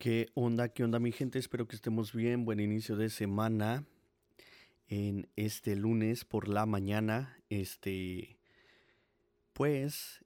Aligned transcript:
¿Qué 0.00 0.30
onda? 0.32 0.70
¿Qué 0.70 0.82
onda 0.82 0.98
mi 0.98 1.12
gente? 1.12 1.38
Espero 1.38 1.68
que 1.68 1.76
estemos 1.76 2.14
bien. 2.14 2.46
Buen 2.46 2.58
inicio 2.58 2.96
de 2.96 3.10
semana. 3.10 3.84
En 4.88 5.28
este 5.36 5.76
lunes 5.76 6.24
por 6.24 6.48
la 6.48 6.64
mañana. 6.64 7.36
Este. 7.50 8.38
Pues. 9.52 10.24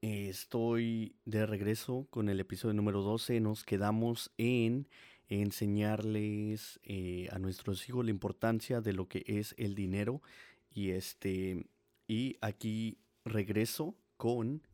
Estoy 0.00 1.14
de 1.26 1.46
regreso 1.46 2.08
con 2.10 2.28
el 2.28 2.40
episodio 2.40 2.74
número 2.74 3.02
12. 3.02 3.38
Nos 3.38 3.62
quedamos 3.62 4.32
en 4.36 4.88
enseñarles 5.28 6.80
eh, 6.82 7.28
a 7.30 7.38
nuestros 7.38 7.88
hijos 7.88 8.04
la 8.04 8.10
importancia 8.10 8.80
de 8.80 8.94
lo 8.94 9.06
que 9.06 9.22
es 9.28 9.54
el 9.58 9.76
dinero. 9.76 10.22
Y 10.72 10.90
este. 10.90 11.66
Y 12.08 12.36
aquí 12.40 12.98
regreso 13.24 13.94
con 14.16 14.66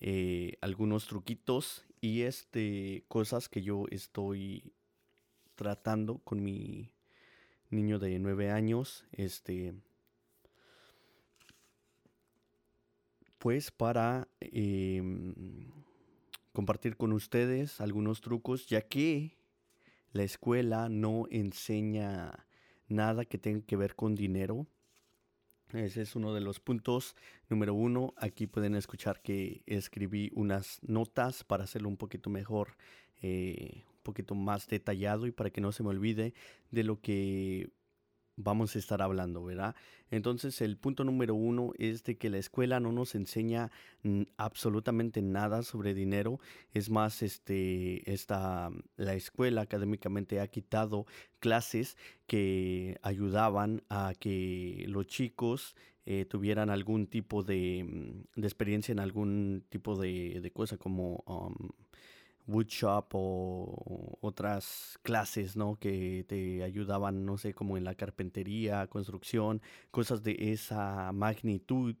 eh, 0.00 0.56
algunos 0.60 1.06
truquitos 1.06 1.84
y 2.00 2.22
este 2.22 3.04
cosas 3.08 3.48
que 3.48 3.62
yo 3.62 3.84
estoy 3.90 4.72
tratando 5.56 6.18
con 6.18 6.42
mi 6.42 6.92
niño 7.70 7.98
de 7.98 8.18
nueve 8.18 8.50
años 8.50 9.04
este 9.12 9.74
pues 13.38 13.70
para 13.70 14.28
em, 14.40 15.34
compartir 16.52 16.96
con 16.96 17.12
ustedes 17.12 17.80
algunos 17.80 18.20
trucos 18.20 18.66
ya 18.66 18.82
que 18.82 19.36
la 20.12 20.22
escuela 20.22 20.88
no 20.88 21.26
enseña 21.30 22.46
nada 22.88 23.24
que 23.24 23.38
tenga 23.38 23.66
que 23.66 23.76
ver 23.76 23.96
con 23.96 24.14
dinero 24.14 24.66
ese 25.72 26.02
es 26.02 26.16
uno 26.16 26.34
de 26.34 26.40
los 26.40 26.60
puntos. 26.60 27.14
Número 27.48 27.74
uno, 27.74 28.14
aquí 28.16 28.46
pueden 28.46 28.74
escuchar 28.74 29.20
que 29.20 29.62
escribí 29.66 30.30
unas 30.34 30.78
notas 30.82 31.44
para 31.44 31.64
hacerlo 31.64 31.88
un 31.88 31.96
poquito 31.96 32.30
mejor, 32.30 32.76
eh, 33.22 33.84
un 33.86 34.02
poquito 34.02 34.34
más 34.34 34.66
detallado 34.68 35.26
y 35.26 35.32
para 35.32 35.50
que 35.50 35.60
no 35.60 35.72
se 35.72 35.82
me 35.82 35.90
olvide 35.90 36.34
de 36.70 36.84
lo 36.84 37.00
que 37.00 37.70
vamos 38.38 38.76
a 38.76 38.78
estar 38.78 39.02
hablando, 39.02 39.44
¿verdad? 39.44 39.74
Entonces 40.10 40.60
el 40.62 40.78
punto 40.78 41.04
número 41.04 41.34
uno 41.34 41.72
es 41.76 42.04
de 42.04 42.16
que 42.16 42.30
la 42.30 42.38
escuela 42.38 42.80
no 42.80 42.92
nos 42.92 43.14
enseña 43.14 43.70
absolutamente 44.36 45.20
nada 45.20 45.62
sobre 45.62 45.92
dinero. 45.92 46.38
Es 46.72 46.88
más, 46.88 47.22
este, 47.22 48.10
esta, 48.10 48.70
la 48.96 49.14
escuela 49.14 49.62
académicamente 49.62 50.40
ha 50.40 50.46
quitado 50.46 51.06
clases 51.40 51.96
que 52.26 52.98
ayudaban 53.02 53.82
a 53.90 54.12
que 54.18 54.84
los 54.88 55.06
chicos 55.08 55.74
eh, 56.06 56.24
tuvieran 56.24 56.70
algún 56.70 57.06
tipo 57.08 57.42
de, 57.42 57.84
mm, 58.36 58.44
experiencia 58.44 58.92
en 58.92 59.00
algún 59.00 59.64
tipo 59.68 59.96
de, 59.96 60.40
de 60.40 60.50
cosa 60.52 60.78
como... 60.78 61.24
Um, 61.26 61.70
woodshop 62.48 63.10
o 63.12 64.18
otras 64.20 64.98
clases, 65.02 65.56
¿no? 65.56 65.76
Que 65.76 66.24
te 66.26 66.62
ayudaban, 66.64 67.24
no 67.24 67.38
sé, 67.38 67.54
como 67.54 67.76
en 67.76 67.84
la 67.84 67.94
carpintería, 67.94 68.86
construcción, 68.88 69.62
cosas 69.90 70.22
de 70.22 70.36
esa 70.52 71.12
magnitud. 71.12 71.94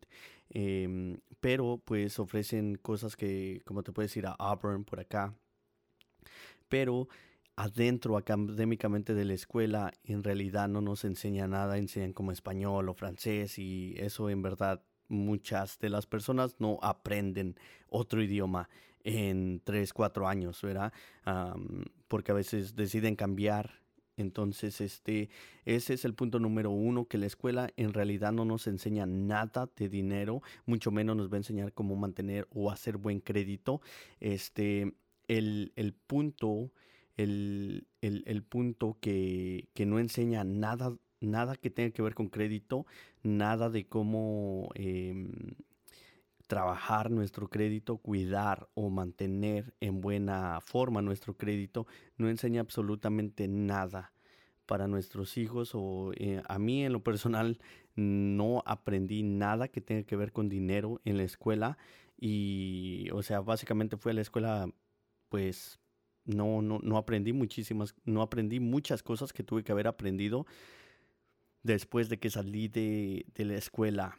Em, 0.50 1.20
pero 1.40 1.80
pues 1.84 2.18
ofrecen 2.18 2.76
cosas 2.76 3.16
que, 3.16 3.62
como 3.66 3.82
te 3.82 3.92
puedes 3.92 4.16
ir 4.16 4.26
a 4.26 4.32
Auburn 4.32 4.84
por 4.84 5.00
acá. 5.00 5.34
Pero 6.68 7.08
adentro 7.56 8.16
académicamente 8.16 9.14
de 9.14 9.24
la 9.24 9.34
escuela 9.34 9.92
en 10.04 10.22
realidad 10.22 10.68
no 10.68 10.80
nos 10.80 11.04
enseña 11.04 11.48
nada, 11.48 11.76
enseñan 11.78 12.12
como 12.12 12.32
español 12.32 12.88
o 12.88 12.94
francés 12.94 13.58
y 13.58 13.94
eso 13.98 14.30
en 14.30 14.42
verdad 14.42 14.82
muchas 15.08 15.78
de 15.80 15.90
las 15.90 16.06
personas 16.06 16.56
no 16.60 16.78
aprenden 16.82 17.56
otro 17.88 18.22
idioma 18.22 18.68
en 19.04 19.60
3, 19.64 19.92
4 19.92 20.28
años, 20.28 20.60
¿verdad? 20.62 20.92
porque 22.08 22.32
a 22.32 22.34
veces 22.34 22.74
deciden 22.74 23.16
cambiar. 23.16 23.82
Entonces, 24.16 24.80
este, 24.80 25.28
ese 25.64 25.94
es 25.94 26.04
el 26.04 26.14
punto 26.14 26.40
número 26.40 26.70
uno, 26.70 27.06
que 27.06 27.18
la 27.18 27.26
escuela 27.26 27.70
en 27.76 27.92
realidad 27.92 28.32
no 28.32 28.44
nos 28.44 28.66
enseña 28.66 29.06
nada 29.06 29.70
de 29.76 29.88
dinero, 29.88 30.42
mucho 30.66 30.90
menos 30.90 31.16
nos 31.16 31.30
va 31.30 31.34
a 31.34 31.38
enseñar 31.38 31.72
cómo 31.72 31.94
mantener 31.94 32.48
o 32.50 32.70
hacer 32.72 32.96
buen 32.96 33.20
crédito. 33.20 33.80
Este, 34.18 34.92
el, 35.28 35.72
el 35.76 35.92
punto, 35.92 36.72
el, 37.16 37.86
el, 38.00 38.24
el 38.26 38.42
punto 38.42 38.98
que, 39.00 39.68
que, 39.74 39.86
no 39.86 40.00
enseña 40.00 40.42
nada, 40.42 40.96
nada 41.20 41.54
que 41.54 41.70
tenga 41.70 41.90
que 41.90 42.02
ver 42.02 42.14
con 42.14 42.28
crédito, 42.28 42.86
nada 43.22 43.70
de 43.70 43.86
cómo 43.86 44.70
eh, 44.74 45.14
trabajar 46.48 47.10
nuestro 47.10 47.48
crédito, 47.48 47.98
cuidar 47.98 48.68
o 48.74 48.90
mantener 48.90 49.74
en 49.80 50.00
buena 50.00 50.60
forma 50.60 51.02
nuestro 51.02 51.36
crédito, 51.36 51.86
no 52.16 52.28
enseña 52.28 52.62
absolutamente 52.62 53.46
nada 53.46 54.12
para 54.66 54.88
nuestros 54.88 55.38
hijos 55.38 55.70
o 55.74 56.12
eh, 56.16 56.42
a 56.46 56.58
mí 56.58 56.84
en 56.84 56.92
lo 56.92 57.04
personal 57.04 57.58
no 57.94 58.62
aprendí 58.66 59.22
nada 59.22 59.68
que 59.68 59.80
tenga 59.80 60.02
que 60.02 60.16
ver 60.16 60.32
con 60.32 60.48
dinero 60.48 61.00
en 61.04 61.16
la 61.16 61.22
escuela 61.22 61.78
y 62.18 63.08
o 63.12 63.22
sea 63.22 63.40
básicamente 63.40 63.96
fue 63.96 64.12
a 64.12 64.14
la 64.14 64.20
escuela 64.20 64.68
pues 65.30 65.78
no, 66.26 66.60
no, 66.60 66.78
no 66.82 66.98
aprendí 66.98 67.32
muchísimas, 67.32 67.94
no 68.04 68.20
aprendí 68.20 68.60
muchas 68.60 69.02
cosas 69.02 69.32
que 69.32 69.42
tuve 69.42 69.64
que 69.64 69.72
haber 69.72 69.86
aprendido 69.86 70.46
después 71.62 72.08
de 72.08 72.18
que 72.18 72.30
salí 72.30 72.68
de, 72.68 73.26
de 73.34 73.44
la 73.44 73.56
escuela. 73.56 74.18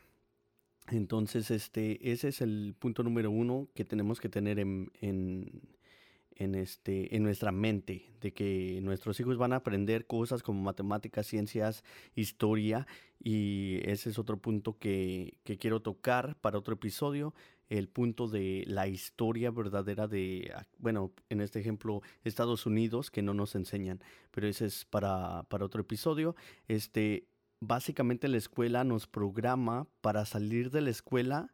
Entonces, 0.92 1.52
este, 1.52 2.12
ese 2.12 2.30
es 2.30 2.42
el 2.42 2.76
punto 2.78 3.04
número 3.04 3.32
uno 3.32 3.68
que 3.76 3.86
tenemos 3.86 4.20
que 4.20 4.30
tener 4.30 4.60
en, 4.60 4.92
en, 5.02 6.56
este, 6.56 7.16
en 7.16 7.24
nuestra 7.24 7.52
mente, 7.52 8.12
de 8.22 8.34
que 8.34 8.80
nuestros 8.82 9.20
hijos 9.20 9.38
van 9.38 9.54
a 9.54 9.58
aprender 9.58 10.08
cosas 10.08 10.42
como 10.42 10.62
matemáticas, 10.62 11.28
ciencias, 11.28 11.84
historia, 12.16 12.88
y 13.22 13.80
ese 13.84 14.10
es 14.10 14.18
otro 14.18 14.38
punto 14.38 14.78
que, 14.78 15.38
que 15.44 15.58
quiero 15.58 15.82
tocar 15.82 16.38
para 16.42 16.58
otro 16.58 16.76
episodio, 16.76 17.34
el 17.68 17.88
punto 17.88 18.28
de 18.28 18.64
la 18.66 18.88
historia 18.88 19.52
verdadera 19.52 20.08
de, 20.08 20.52
ah, 20.56 20.66
bueno, 20.80 21.12
en 21.30 21.42
este 21.42 21.60
ejemplo, 21.60 22.02
Estados 22.24 22.66
Unidos, 22.66 23.12
que 23.12 23.22
no 23.22 23.36
nos 23.36 23.54
enseñan, 23.54 24.02
pero 24.32 24.48
ese 24.48 24.66
es 24.66 24.86
para, 24.86 25.44
para 25.44 25.66
otro 25.66 25.82
episodio. 25.82 26.36
Este, 26.68 27.28
básicamente 27.62 28.28
la 28.28 28.38
escuela 28.38 28.84
nos 28.84 29.08
programa 29.08 29.88
para 30.02 30.26
salir 30.26 30.72
de 30.72 30.82
la 30.82 30.90
escuela 30.90 31.54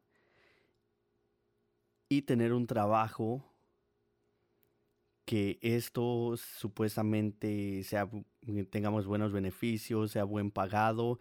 y 2.09 2.23
tener 2.23 2.53
un 2.53 2.67
trabajo 2.67 3.43
que 5.25 5.57
esto 5.61 6.37
supuestamente 6.37 7.83
sea 7.83 8.07
tengamos 8.69 9.07
buenos 9.07 9.31
beneficios, 9.31 10.11
sea 10.11 10.23
buen 10.23 10.51
pagado. 10.51 11.17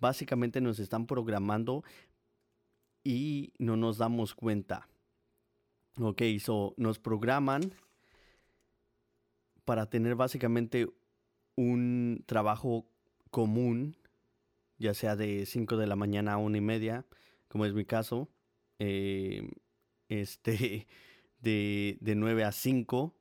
Básicamente 0.00 0.60
nos 0.60 0.80
están 0.80 1.06
programando 1.06 1.84
y 3.04 3.52
no 3.58 3.76
nos 3.76 3.98
damos 3.98 4.34
cuenta. 4.34 4.88
Ok, 6.00 6.22
so 6.40 6.74
nos 6.76 6.98
programan 6.98 7.72
para 9.64 9.88
tener 9.88 10.16
básicamente 10.16 10.88
un 11.54 12.24
trabajo 12.26 12.86
común 13.30 13.96
ya 14.78 14.94
sea 14.94 15.16
de 15.16 15.46
5 15.46 15.76
de 15.76 15.86
la 15.86 15.96
mañana 15.96 16.34
a 16.34 16.38
1 16.38 16.56
y 16.56 16.60
media, 16.60 17.06
como 17.48 17.66
es 17.66 17.74
mi 17.74 17.84
caso, 17.84 18.28
eh, 18.78 19.48
este, 20.08 20.86
de, 21.40 21.98
de 22.00 22.14
9 22.14 22.44
a 22.44 22.52
5. 22.52 23.14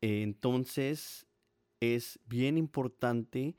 entonces, 0.00 1.26
es 1.80 2.20
bien 2.26 2.56
importante 2.58 3.56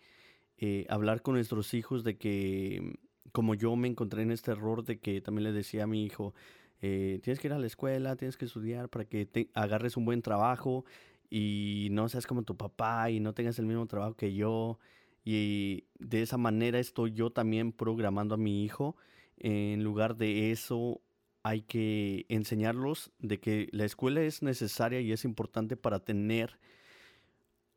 eh, 0.58 0.86
hablar 0.90 1.22
con 1.22 1.36
nuestros 1.36 1.74
hijos 1.74 2.04
de 2.04 2.18
que, 2.18 3.00
como 3.32 3.54
yo 3.54 3.76
me 3.76 3.88
encontré 3.88 4.24
en 4.24 4.32
este 4.32 4.52
error 4.52 4.84
de 4.84 5.00
que 5.00 5.22
también 5.22 5.44
le 5.44 5.52
decía 5.52 5.84
a 5.84 5.88
mi 5.88 6.04
hijo, 6.04 6.34
eh, 6.82 7.20
tienes 7.24 7.40
que 7.40 7.48
ir 7.48 7.54
a 7.54 7.60
la 7.60 7.68
escuela, 7.68 8.16
tienes 8.16 8.38
que 8.38 8.46
estudiar 8.46 8.90
para 8.90 9.06
que 9.06 9.26
te 9.26 9.50
agarres 9.54 9.98
un 9.98 10.06
buen 10.06 10.22
trabajo 10.22 10.86
y 11.30 11.90
no 11.92 12.10
seas 12.10 12.26
como 12.28 12.44
tu 12.44 12.58
papá 12.58 13.10
y 13.12 13.20
no 13.20 13.34
tengas 13.34 13.60
el 13.60 13.66
mismo 13.66 13.86
trabajo 13.88 14.16
que 14.16 14.34
yo 14.34 14.80
y 15.30 15.90
de 16.00 16.22
esa 16.22 16.38
manera 16.38 16.80
estoy 16.80 17.12
yo 17.12 17.32
también 17.32 17.74
programando 17.74 18.36
a 18.36 18.38
mi 18.38 18.64
hijo. 18.64 18.96
En 19.36 19.84
lugar 19.84 20.16
de 20.16 20.54
eso, 20.54 21.02
hay 21.44 21.64
que 21.64 22.26
enseñarlos 22.30 23.12
de 23.20 23.38
que 23.38 23.68
la 23.74 23.84
escuela 23.84 24.22
es 24.22 24.42
necesaria 24.42 25.02
y 25.02 25.12
es 25.12 25.26
importante 25.26 25.76
para 25.76 26.00
tener 26.00 26.58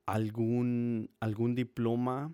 algún, 0.07 1.11
algún 1.19 1.57
diploma 1.57 2.33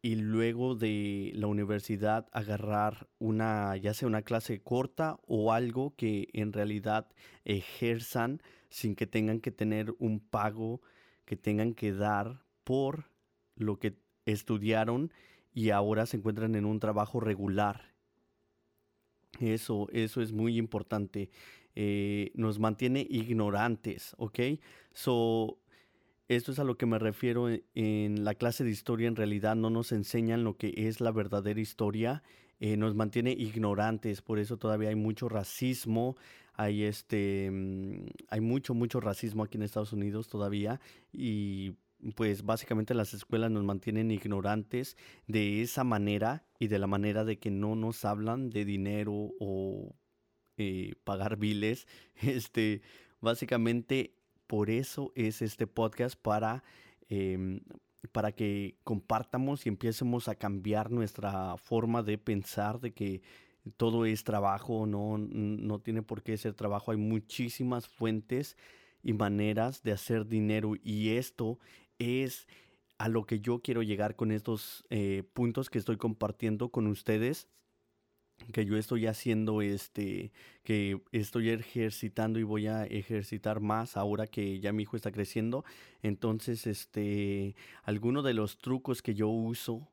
y 0.00 0.14
luego 0.14 0.76
de 0.76 1.32
la 1.34 1.46
universidad 1.46 2.26
agarrar 2.32 3.06
una, 3.18 3.76
ya 3.76 3.92
sea 3.92 4.08
una 4.08 4.22
clase 4.22 4.62
corta 4.62 5.18
o 5.26 5.52
algo 5.52 5.94
que 5.94 6.30
en 6.32 6.54
realidad 6.54 7.06
ejerzan 7.44 8.40
sin 8.70 8.96
que 8.96 9.06
tengan 9.06 9.40
que 9.40 9.50
tener 9.50 9.94
un 9.98 10.20
pago 10.20 10.80
que 11.26 11.36
tengan 11.36 11.74
que 11.74 11.92
dar 11.92 12.46
por 12.64 13.12
lo 13.56 13.78
que 13.78 13.96
estudiaron 14.26 15.12
y 15.52 15.70
ahora 15.70 16.06
se 16.06 16.16
encuentran 16.16 16.54
en 16.54 16.64
un 16.64 16.80
trabajo 16.80 17.20
regular. 17.20 17.94
Eso, 19.40 19.88
eso 19.92 20.22
es 20.22 20.32
muy 20.32 20.58
importante. 20.58 21.30
eh, 21.76 22.30
nos 22.34 22.60
mantiene 22.60 23.04
ignorantes, 23.08 24.14
¿ok? 24.18 24.38
So, 24.92 25.58
esto 26.28 26.52
es 26.52 26.58
a 26.60 26.64
lo 26.64 26.76
que 26.78 26.86
me 26.86 26.98
refiero 27.00 27.48
en, 27.50 27.64
en, 27.74 28.24
la 28.24 28.34
clase 28.34 28.62
de 28.64 28.70
historia. 28.70 29.08
En 29.08 29.16
realidad 29.16 29.56
no 29.56 29.70
nos 29.70 29.92
enseñan 29.92 30.44
lo 30.44 30.56
que 30.56 30.72
es 30.76 31.00
la 31.00 31.10
verdadera 31.10 31.60
historia. 31.60 32.22
Eh, 32.60 32.76
nos 32.76 32.94
mantiene 32.94 33.32
ignorantes. 33.32 34.22
Por 34.22 34.38
eso 34.38 34.56
todavía 34.56 34.88
hay 34.90 34.94
mucho 34.94 35.28
racismo. 35.28 36.16
Hay 36.54 36.84
este, 36.84 37.50
mm, 37.50 38.06
hay 38.28 38.40
mucho, 38.40 38.74
mucho 38.74 39.00
racismo 39.00 39.42
aquí 39.42 39.58
en 39.58 39.64
Estados 39.64 39.92
Unidos 39.92 40.28
todavía. 40.28 40.80
Y 41.12 41.74
pues 42.12 42.44
básicamente 42.44 42.94
las 42.94 43.14
escuelas 43.14 43.50
nos 43.50 43.64
mantienen 43.64 44.10
ignorantes 44.10 44.96
de 45.26 45.62
esa 45.62 45.84
manera 45.84 46.44
y 46.58 46.68
de 46.68 46.78
la 46.78 46.86
manera 46.86 47.24
de 47.24 47.38
que 47.38 47.50
no 47.50 47.76
nos 47.76 48.04
hablan 48.04 48.50
de 48.50 48.64
dinero 48.64 49.32
o 49.40 49.94
eh, 50.56 50.94
pagar 51.04 51.36
biles. 51.36 51.86
Este, 52.22 52.82
básicamente 53.20 54.14
por 54.46 54.70
eso 54.70 55.12
es 55.14 55.42
este 55.42 55.66
podcast 55.66 56.20
para, 56.20 56.62
em, 57.08 57.60
para 58.12 58.32
que 58.32 58.76
compartamos 58.84 59.66
y 59.66 59.68
empecemos 59.68 60.28
a 60.28 60.34
cambiar 60.34 60.90
nuestra 60.90 61.56
forma 61.56 62.02
de 62.02 62.18
pensar 62.18 62.80
de 62.80 62.92
que 62.92 63.22
todo 63.76 64.04
es 64.04 64.24
trabajo, 64.24 64.86
no, 64.86 65.16
no 65.18 65.78
tiene 65.80 66.02
por 66.02 66.22
qué 66.22 66.36
ser 66.36 66.54
trabajo. 66.54 66.90
Hay 66.90 66.98
muchísimas 66.98 67.88
fuentes 67.88 68.56
y 69.02 69.12
maneras 69.12 69.82
de 69.82 69.92
hacer 69.92 70.26
dinero 70.26 70.74
y 70.82 71.10
esto 71.10 71.58
es 71.98 72.46
a 72.98 73.08
lo 73.08 73.26
que 73.26 73.40
yo 73.40 73.60
quiero 73.60 73.82
llegar 73.82 74.16
con 74.16 74.30
estos 74.30 74.84
eh, 74.90 75.24
puntos 75.32 75.70
que 75.70 75.78
estoy 75.78 75.96
compartiendo 75.96 76.70
con 76.70 76.86
ustedes 76.86 77.48
que 78.52 78.64
yo 78.66 78.76
estoy 78.76 79.06
haciendo 79.06 79.62
este 79.62 80.32
que 80.62 81.00
estoy 81.12 81.50
ejercitando 81.50 82.38
y 82.38 82.42
voy 82.42 82.66
a 82.66 82.84
ejercitar 82.84 83.60
más 83.60 83.96
ahora 83.96 84.26
que 84.26 84.60
ya 84.60 84.72
mi 84.72 84.82
hijo 84.82 84.96
está 84.96 85.12
creciendo. 85.12 85.64
Entonces 86.02 86.66
este 86.66 87.54
alguno 87.84 88.22
de 88.22 88.34
los 88.34 88.58
trucos 88.58 89.02
que 89.02 89.14
yo 89.14 89.28
uso 89.28 89.88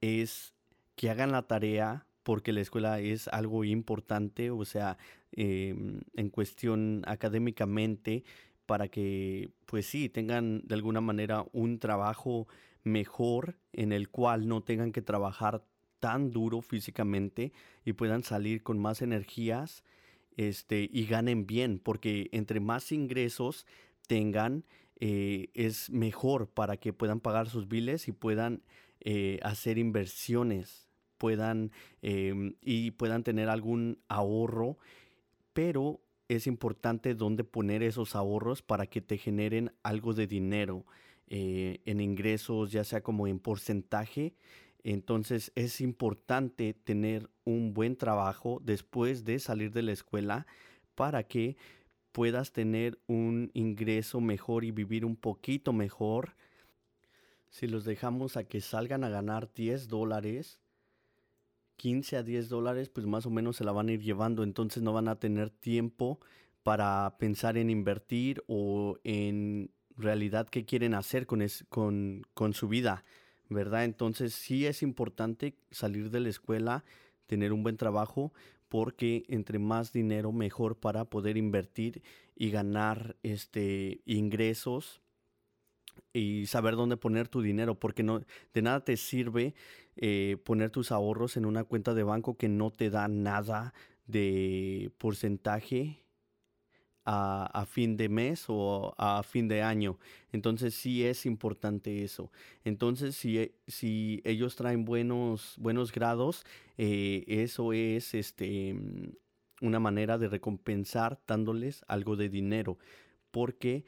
es 0.00 0.54
que 0.96 1.10
hagan 1.10 1.32
la 1.32 1.46
tarea 1.46 2.06
porque 2.22 2.52
la 2.52 2.60
escuela 2.60 3.00
es 3.00 3.28
algo 3.28 3.64
importante 3.64 4.50
o 4.50 4.64
sea 4.64 4.98
em, 5.32 6.00
en 6.14 6.30
cuestión 6.30 7.02
académicamente 7.06 8.24
para 8.68 8.88
que, 8.88 9.48
pues 9.64 9.86
sí, 9.86 10.10
tengan 10.10 10.60
de 10.62 10.74
alguna 10.74 11.00
manera 11.00 11.46
un 11.52 11.78
trabajo 11.78 12.48
mejor 12.84 13.56
en 13.72 13.92
el 13.92 14.10
cual 14.10 14.46
no 14.46 14.62
tengan 14.62 14.92
que 14.92 15.00
trabajar 15.00 15.64
tan 16.00 16.32
duro 16.32 16.60
físicamente 16.60 17.54
y 17.86 17.94
puedan 17.94 18.22
salir 18.22 18.62
con 18.62 18.78
más 18.78 19.00
energías 19.00 19.84
este, 20.36 20.86
y 20.92 21.06
ganen 21.06 21.46
bien, 21.46 21.78
porque 21.78 22.28
entre 22.30 22.60
más 22.60 22.92
ingresos 22.92 23.64
tengan, 24.06 24.66
eh, 25.00 25.48
es 25.54 25.88
mejor 25.88 26.50
para 26.50 26.76
que 26.76 26.92
puedan 26.92 27.20
pagar 27.20 27.48
sus 27.48 27.68
biles 27.68 28.06
y 28.06 28.12
puedan 28.12 28.62
eh, 29.00 29.40
hacer 29.44 29.78
inversiones, 29.78 30.90
puedan 31.16 31.72
em, 32.02 32.56
y 32.60 32.90
puedan 32.90 33.24
tener 33.24 33.48
algún 33.48 33.98
ahorro, 34.08 34.76
pero 35.54 36.02
es 36.28 36.46
importante 36.46 37.14
dónde 37.14 37.42
poner 37.42 37.82
esos 37.82 38.14
ahorros 38.14 38.62
para 38.62 38.86
que 38.86 39.00
te 39.00 39.16
generen 39.16 39.72
algo 39.82 40.12
de 40.12 40.26
dinero 40.26 40.84
eh, 41.26 41.80
en 41.86 42.00
ingresos, 42.00 42.70
ya 42.70 42.84
sea 42.84 43.02
como 43.02 43.26
en 43.26 43.38
porcentaje. 43.38 44.34
Entonces 44.84 45.52
es 45.54 45.80
importante 45.80 46.74
tener 46.74 47.28
un 47.44 47.74
buen 47.74 47.96
trabajo 47.96 48.60
después 48.62 49.24
de 49.24 49.38
salir 49.38 49.72
de 49.72 49.82
la 49.82 49.92
escuela 49.92 50.46
para 50.94 51.24
que 51.24 51.56
puedas 52.12 52.52
tener 52.52 52.98
un 53.06 53.50
ingreso 53.54 54.20
mejor 54.20 54.64
y 54.64 54.70
vivir 54.70 55.04
un 55.04 55.16
poquito 55.16 55.72
mejor. 55.72 56.34
Si 57.50 57.66
los 57.66 57.84
dejamos 57.84 58.36
a 58.36 58.44
que 58.44 58.60
salgan 58.60 59.04
a 59.04 59.08
ganar 59.08 59.52
10 59.54 59.88
dólares, 59.88 60.60
15 61.78 62.16
a 62.18 62.22
10 62.22 62.50
dólares, 62.50 62.90
pues 62.90 63.06
más 63.06 63.24
o 63.24 63.30
menos 63.30 63.56
se 63.56 63.64
la 63.64 63.72
van 63.72 63.88
a 63.88 63.92
ir 63.92 64.02
llevando, 64.02 64.42
entonces 64.42 64.82
no 64.82 64.92
van 64.92 65.08
a 65.08 65.18
tener 65.18 65.48
tiempo 65.48 66.20
para 66.62 67.16
pensar 67.18 67.56
en 67.56 67.70
invertir 67.70 68.42
o 68.48 68.98
en 69.04 69.70
realidad 69.96 70.48
qué 70.48 70.66
quieren 70.66 70.92
hacer 70.92 71.26
con, 71.26 71.42
con, 71.70 72.22
con 72.34 72.52
su 72.52 72.68
vida, 72.68 73.04
¿verdad? 73.48 73.84
Entonces 73.84 74.34
sí 74.34 74.66
es 74.66 74.82
importante 74.82 75.56
salir 75.70 76.10
de 76.10 76.20
la 76.20 76.28
escuela, 76.28 76.84
tener 77.26 77.52
un 77.52 77.62
buen 77.62 77.76
trabajo, 77.76 78.32
porque 78.68 79.24
entre 79.28 79.58
más 79.58 79.92
dinero 79.92 80.32
mejor 80.32 80.76
para 80.78 81.04
poder 81.06 81.36
invertir 81.36 82.02
y 82.36 82.50
ganar 82.50 83.16
este 83.22 84.02
ingresos 84.04 85.00
y 86.12 86.46
saber 86.46 86.76
dónde 86.76 86.96
poner 86.96 87.28
tu 87.28 87.42
dinero, 87.42 87.74
porque 87.74 88.02
no 88.02 88.20
de 88.54 88.62
nada 88.62 88.84
te 88.84 88.96
sirve 88.96 89.54
eh, 89.96 90.36
poner 90.44 90.70
tus 90.70 90.92
ahorros 90.92 91.36
en 91.36 91.44
una 91.44 91.64
cuenta 91.64 91.94
de 91.94 92.02
banco 92.02 92.36
que 92.36 92.48
no 92.48 92.70
te 92.70 92.90
da 92.90 93.08
nada 93.08 93.74
de 94.06 94.90
porcentaje 94.98 96.02
a, 97.10 97.64
fin 97.66 97.96
de 97.96 98.08
mes 98.08 98.44
o 98.48 98.94
a 98.98 99.22
fin 99.22 99.48
de 99.48 99.62
año. 99.62 99.98
Entonces 100.30 100.74
sí 100.74 101.04
es 101.04 101.24
importante 101.24 102.04
eso. 102.04 102.30
Entonces 102.64 103.16
si, 103.16 103.38
e, 103.38 103.54
si 103.66 104.20
ellos 104.24 104.56
traen 104.56 104.84
buenos, 104.84 105.54
buenos 105.58 105.90
grados, 105.90 106.44
eh, 106.76 107.24
eso 107.26 107.72
es 107.72 108.14
este, 108.14 108.76
una 109.62 109.80
manera 109.80 110.18
de 110.18 110.28
recompensar 110.28 111.18
dándoles 111.26 111.82
algo 111.88 112.16
de 112.16 112.28
dinero. 112.28 112.78
Porque 113.30 113.86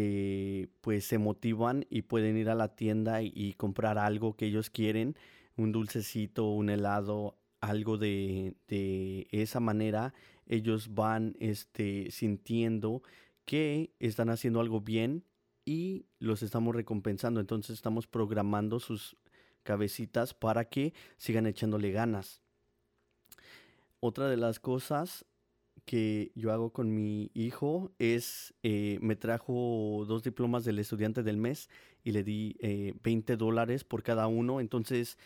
eh, 0.00 0.68
pues 0.80 1.04
se 1.06 1.18
motivan 1.18 1.84
y 1.90 2.02
pueden 2.02 2.36
ir 2.36 2.50
a 2.50 2.54
la 2.54 2.76
tienda 2.76 3.20
y 3.20 3.54
comprar 3.54 3.98
algo 3.98 4.36
que 4.36 4.46
ellos 4.46 4.70
quieren 4.70 5.16
un 5.56 5.72
dulcecito, 5.72 6.46
un 6.50 6.70
helado, 6.70 7.36
algo 7.60 7.98
de, 7.98 8.54
de 8.68 9.26
esa 9.32 9.58
manera, 9.58 10.14
ellos 10.46 10.94
van 10.94 11.36
este, 11.40 12.12
sintiendo 12.12 13.02
que 13.44 13.92
están 13.98 14.30
haciendo 14.30 14.60
algo 14.60 14.80
bien 14.80 15.24
y 15.64 16.06
los 16.20 16.44
estamos 16.44 16.76
recompensando. 16.76 17.40
Entonces 17.40 17.74
estamos 17.74 18.06
programando 18.06 18.78
sus 18.78 19.16
cabecitas 19.64 20.32
para 20.32 20.66
que 20.66 20.94
sigan 21.16 21.46
echándole 21.46 21.90
ganas. 21.90 22.40
Otra 23.98 24.28
de 24.28 24.36
las 24.36 24.60
cosas 24.60 25.26
que 25.88 26.32
yo 26.34 26.52
hago 26.52 26.70
con 26.70 26.94
mi 26.94 27.30
hijo 27.32 27.92
es, 27.98 28.52
eh, 28.62 28.98
me 29.00 29.16
trajo 29.16 30.04
dos 30.06 30.22
diplomas 30.22 30.66
del 30.66 30.78
estudiante 30.78 31.22
del 31.22 31.38
mes 31.38 31.70
y 32.04 32.12
le 32.12 32.22
di 32.24 32.58
20 33.02 33.32
eh, 33.32 33.36
dólares 33.38 33.84
por 33.84 34.02
cada 34.02 34.26
uno. 34.26 34.60
Entonces 34.60 35.16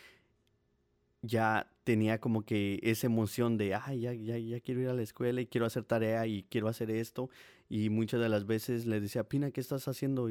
ya 1.21 1.69
tenía 1.83 2.21
como 2.21 2.45
que 2.45 2.79
esa 2.81 3.07
emoción 3.07 3.57
de, 3.57 3.75
ay, 3.75 3.99
ya, 3.99 4.13
ya, 4.13 4.37
ya 4.37 4.61
quiero 4.61 4.79
ir 4.79 4.87
a 4.87 4.93
la 4.93 5.01
escuela 5.01 5.41
y 5.41 5.47
quiero 5.47 5.65
hacer 5.65 5.83
tarea 5.83 6.25
y 6.27 6.43
quiero 6.43 6.69
hacer 6.69 6.89
esto. 6.91 7.29
Y 7.67 7.89
muchas 7.89 8.21
de 8.21 8.29
las 8.29 8.45
veces 8.45 8.85
le 8.85 9.01
decía, 9.01 9.27
Pina, 9.27 9.51
¿qué 9.51 9.59
estás 9.59 9.89
haciendo? 9.89 10.29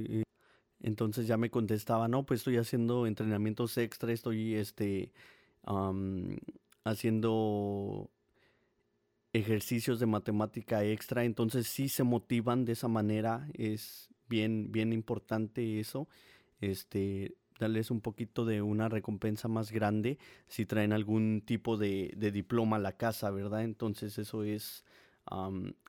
Entonces 0.81 1.27
ya 1.27 1.37
me 1.37 1.51
contestaba, 1.51 2.09
no, 2.09 2.25
pues 2.25 2.41
estoy 2.41 2.57
haciendo 2.57 3.07
entrenamientos 3.07 3.77
extra, 3.77 4.11
estoy 4.15 4.55
este, 4.55 5.13
haciendo 6.85 8.11
ejercicios 9.33 10.01
de 10.01 10.07
matemática 10.07 10.85
extra. 10.85 11.25
Entonces 11.25 11.67
sí 11.67 11.89
se 11.89 12.05
motivan 12.05 12.65
de 12.65 12.73
esa 12.73 12.89
manera. 12.89 13.49
Es 13.55 14.11
bien, 14.29 14.73
bien 14.73 14.93
importante 14.93 15.81
eso. 15.81 16.09
Este, 16.61 17.35
darles 17.59 17.91
un 17.91 18.01
poquito 18.01 18.45
de 18.45 18.63
una 18.63 18.89
recompensa 18.89 19.49
más 19.49 19.73
grande 19.73 20.19
si 20.49 20.67
traen 20.67 20.93
algún 20.93 21.43
tipo 21.45 21.77
de, 21.77 22.15
diploma 22.33 22.77
a 22.77 22.81
la 22.81 22.97
casa, 22.97 23.31
¿verdad? 23.31 23.63
Entonces 23.63 24.19
eso 24.19 24.45
es 24.45 24.85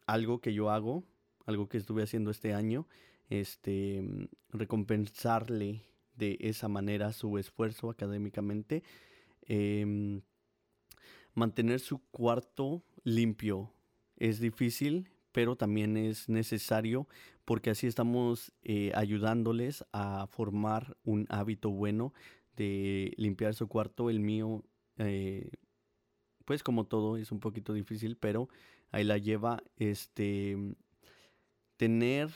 algo 0.06 0.40
que 0.40 0.54
yo 0.54 0.70
hago, 0.70 1.04
algo 1.46 1.68
que 1.68 1.78
estuve 1.78 2.04
haciendo 2.04 2.32
este 2.32 2.54
año, 2.54 2.88
este, 3.30 4.30
recompensarle 4.50 5.82
de 6.16 6.38
esa 6.42 6.68
manera 6.68 7.12
su 7.14 7.38
esfuerzo 7.38 7.90
académicamente. 7.90 8.84
Em, 9.48 10.22
mantener 11.34 11.80
su 11.80 12.00
cuarto 12.12 12.84
limpio 13.04 13.72
es 14.18 14.40
difícil, 14.40 15.10
pero 15.32 15.56
también 15.56 15.98
es 15.98 16.30
necesario 16.30 17.08
porque 17.46 17.72
así 17.72 17.88
estamos 17.88 18.54
eh, 18.64 18.92
ayudándoles 18.96 19.84
a 19.92 20.28
formar 20.28 20.96
un 21.04 21.26
hábito 21.30 21.70
bueno 21.70 22.14
de 22.56 23.14
limpiar 23.18 23.54
su 23.54 23.68
cuarto. 23.68 24.10
El 24.10 24.20
mío, 24.20 24.64
eh, 24.98 25.52
pues 26.46 26.64
como 26.64 26.86
todo, 26.86 27.18
es 27.18 27.32
un 27.32 27.40
poquito 27.40 27.74
difícil, 27.74 28.16
pero 28.18 28.48
ahí 28.92 29.04
la 29.04 29.18
lleva. 29.18 29.62
Este, 29.78 30.58
tener 31.78 32.30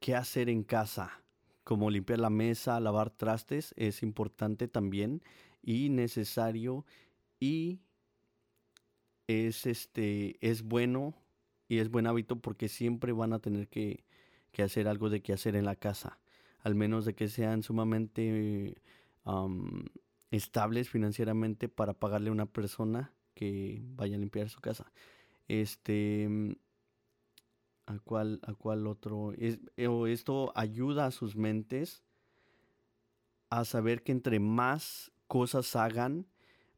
que 0.00 0.16
hacer 0.16 0.48
en 0.48 0.64
casa, 0.64 1.22
como 1.62 1.90
limpiar 1.90 2.18
la 2.18 2.30
mesa, 2.30 2.80
lavar 2.80 3.10
trastes, 3.10 3.72
es 3.76 4.02
importante 4.02 4.66
también 4.66 5.22
y 5.62 5.90
necesario 5.90 6.84
y 7.38 7.78
es 9.32 9.66
este 9.66 10.36
es 10.40 10.62
bueno 10.62 11.14
y 11.68 11.78
es 11.78 11.90
buen 11.90 12.06
hábito 12.06 12.36
porque 12.36 12.68
siempre 12.68 13.12
van 13.12 13.32
a 13.32 13.38
tener 13.38 13.68
que, 13.68 14.04
que 14.52 14.62
hacer 14.62 14.88
algo 14.88 15.10
de 15.10 15.22
que 15.22 15.32
hacer 15.32 15.56
en 15.56 15.64
la 15.64 15.76
casa, 15.76 16.18
al 16.60 16.74
menos 16.74 17.04
de 17.04 17.14
que 17.14 17.28
sean 17.28 17.62
sumamente 17.62 18.76
estables 20.30 20.88
financieramente 20.88 21.68
para 21.68 21.94
pagarle 21.94 22.28
a 22.28 22.32
una 22.32 22.46
persona 22.46 23.12
que 23.34 23.82
vaya 23.94 24.16
a 24.16 24.18
limpiar 24.18 24.48
su 24.48 24.60
casa. 24.60 24.92
Este, 25.48 26.28
¿a 27.86 27.98
cuál, 28.00 28.40
a 28.42 28.54
cuál 28.54 28.86
otro? 28.86 29.32
Es, 29.32 29.58
esto 29.76 30.52
ayuda 30.54 31.06
a 31.06 31.10
sus 31.10 31.36
mentes 31.36 32.02
a 33.50 33.64
saber 33.64 34.02
que 34.02 34.12
entre 34.12 34.40
más 34.40 35.12
cosas 35.26 35.76
hagan, 35.76 36.26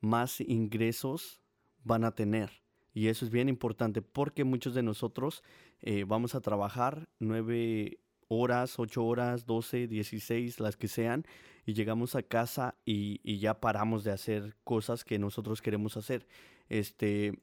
más 0.01 0.41
ingresos 0.41 1.44
van 1.85 2.05
a 2.05 2.15
tener. 2.15 2.51
Y 2.93 3.09
eso 3.09 3.25
es 3.25 3.31
bien 3.31 3.49
importante 3.49 4.03
porque 4.03 4.45
muchos 4.45 4.75
de 4.75 4.83
nosotros 4.83 5.43
eh, 5.83 6.05
vamos 6.07 6.35
a 6.35 6.41
trabajar 6.41 7.09
nueve 7.19 7.99
horas, 8.29 8.79
ocho 8.79 9.05
horas, 9.05 9.47
doce, 9.47 9.87
dieciséis, 9.87 10.61
las 10.61 10.77
que 10.77 10.89
sean, 10.89 11.25
y 11.67 11.75
llegamos 11.75 12.15
a 12.15 12.23
casa 12.23 12.75
y, 12.85 13.39
ya 13.39 13.61
paramos 13.61 14.05
de 14.05 14.13
hacer 14.13 14.57
cosas 14.65 15.05
que 15.05 15.19
nosotros 15.19 15.63
queremos 15.63 15.97
hacer. 15.97 16.27
Este, 16.69 17.39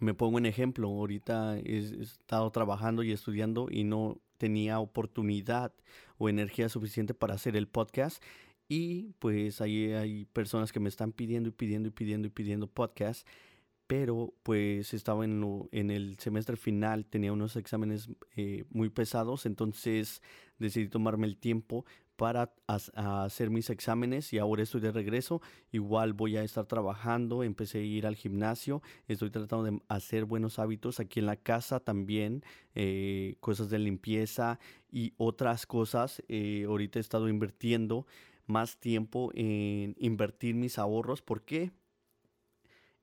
me 0.00 0.14
pongo 0.14 0.36
un 0.36 0.46
ejemplo, 0.46 0.88
ahorita 0.88 1.58
he, 1.58 1.78
estado 2.00 2.50
trabajando 2.50 3.02
y 3.02 3.12
estudiando 3.12 3.68
y 3.70 3.84
no 3.84 4.20
tenía 4.38 4.78
oportunidad 4.78 5.72
o 6.16 6.28
energía 6.28 6.68
suficiente 6.68 7.14
para 7.14 7.34
hacer 7.34 7.56
el 7.56 7.68
podcast 7.68 8.22
y 8.68 9.14
pues 9.18 9.60
ahí 9.60 9.92
hay 9.92 10.24
personas 10.26 10.72
que 10.72 10.80
me 10.80 10.88
están 10.88 11.12
pidiendo 11.12 11.48
y 11.48 11.52
pidiendo 11.52 11.88
y 11.88 11.92
pidiendo 11.92 12.26
y 12.26 12.30
pidiendo 12.30 12.66
podcast 12.66 13.26
pero 13.88 14.34
pues 14.42 14.92
estaba 14.92 15.24
en, 15.24 15.66
en 15.72 15.90
el 15.90 16.18
semestre 16.18 16.56
final, 16.56 17.06
tenía 17.06 17.32
unos 17.32 17.56
exámenes 17.56 18.10
eh, 18.36 18.64
muy 18.68 18.90
pesados, 18.90 19.46
entonces 19.46 20.20
decidí 20.58 20.88
tomarme 20.88 21.26
el 21.26 21.38
tiempo 21.38 21.86
para 22.14 22.52
hacer 22.66 23.48
mis 23.48 23.70
exámenes 23.70 24.32
y 24.32 24.38
ahora 24.38 24.64
estoy 24.64 24.82
de 24.82 24.90
regreso. 24.92 25.40
Igual 25.70 26.12
voy 26.12 26.36
a 26.36 26.42
estar 26.42 26.66
trabajando, 26.66 27.44
empecé 27.44 27.78
a 27.78 27.82
ir 27.82 28.06
al 28.06 28.16
gimnasio, 28.16 28.82
estoy 29.06 29.30
tratando 29.30 29.64
de 29.64 29.80
hacer 29.88 30.26
buenos 30.26 30.58
hábitos 30.58 31.00
aquí 31.00 31.20
en 31.20 31.26
la 31.26 31.36
casa 31.36 31.80
también, 31.80 32.42
eh, 32.74 33.36
cosas 33.40 33.70
de 33.70 33.78
limpieza 33.78 34.58
y 34.90 35.14
otras 35.16 35.64
cosas. 35.64 36.22
Eh, 36.28 36.64
ahorita 36.66 36.98
he 36.98 37.00
estado 37.00 37.28
invirtiendo 37.28 38.04
más 38.48 38.78
tiempo 38.80 39.30
en 39.34 39.94
invertir 39.98 40.56
mis 40.56 40.78
ahorros. 40.78 41.22
¿Por 41.22 41.44
qué? 41.44 41.70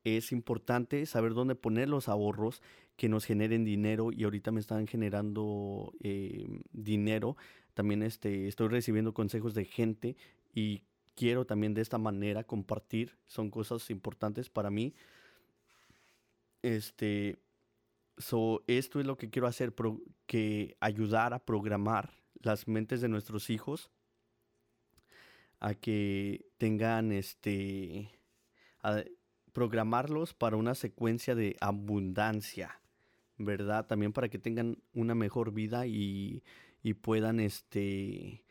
es 0.05 0.31
importante 0.31 1.05
saber 1.07 1.33
dónde 1.33 1.55
poner 1.55 1.89
los 1.89 2.07
ahorros 2.07 2.61
que 2.95 3.09
nos 3.09 3.25
generen 3.25 3.65
dinero 3.65 4.11
y 4.13 4.23
ahorita 4.23 4.51
me 4.51 4.59
están 4.59 4.87
generando 4.87 5.93
eh, 5.99 6.61
dinero. 6.71 7.35
También 7.73 8.03
este, 8.03 8.47
estoy 8.47 8.67
recibiendo 8.67 9.13
consejos 9.13 9.55
de 9.55 9.65
gente 9.65 10.15
y 10.53 10.83
quiero 11.15 11.45
también 11.45 11.73
de 11.73 11.81
esta 11.81 11.97
manera 11.97 12.43
compartir. 12.43 13.17
Son 13.25 13.49
cosas 13.49 13.89
importantes 13.89 14.47
para 14.47 14.69
mí. 14.69 14.93
Este, 16.61 17.39
esto 18.15 18.99
es 18.99 19.05
lo 19.05 19.17
que 19.17 19.31
quiero 19.31 19.47
hacer, 19.47 19.73
que 20.27 20.77
ayudar 20.79 21.33
a 21.33 21.39
programar 21.43 22.13
las 22.41 22.67
mentes 22.67 23.01
de 23.01 23.09
nuestros 23.09 23.49
hijos 23.49 23.89
a 25.65 25.73
que 25.73 26.45
tengan 26.59 27.11
este 27.11 28.11
programarlos 29.51 30.35
para 30.35 30.57
una 30.57 30.75
secuencia 30.75 31.33
de 31.33 31.57
abundancia, 31.59 32.79
¿verdad? 33.39 33.87
También 33.87 34.13
para 34.13 34.29
que 34.29 34.37
tengan 34.37 34.77
una 34.93 35.15
mejor 35.15 35.51
vida 35.53 35.87
y, 35.87 36.43
puedan 37.01 37.39
este 37.39 38.43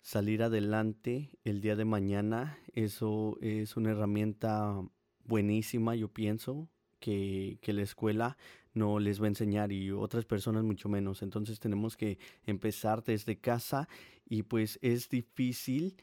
salir 0.00 0.42
adelante 0.42 1.38
el 1.44 1.60
día 1.60 1.76
de 1.76 1.84
mañana. 1.84 2.58
Eso 2.72 3.38
es 3.40 3.76
una 3.76 3.92
herramienta 3.92 4.82
buenísima, 5.22 5.94
yo 5.94 6.08
pienso, 6.08 6.68
que, 6.98 7.60
la 7.64 7.82
escuela 7.82 8.36
no 8.74 8.98
les 8.98 9.20
va 9.20 9.26
a 9.26 9.28
enseñar 9.28 9.70
y 9.70 9.92
otras 9.92 10.24
personas 10.24 10.64
mucho 10.64 10.88
menos. 10.88 11.22
Entonces 11.22 11.60
tenemos 11.60 11.96
que 11.96 12.18
empezar 12.44 13.04
desde 13.04 13.38
casa 13.38 13.88
y 14.30 14.44
pues 14.44 14.78
es 14.80 15.10
difícil, 15.10 15.96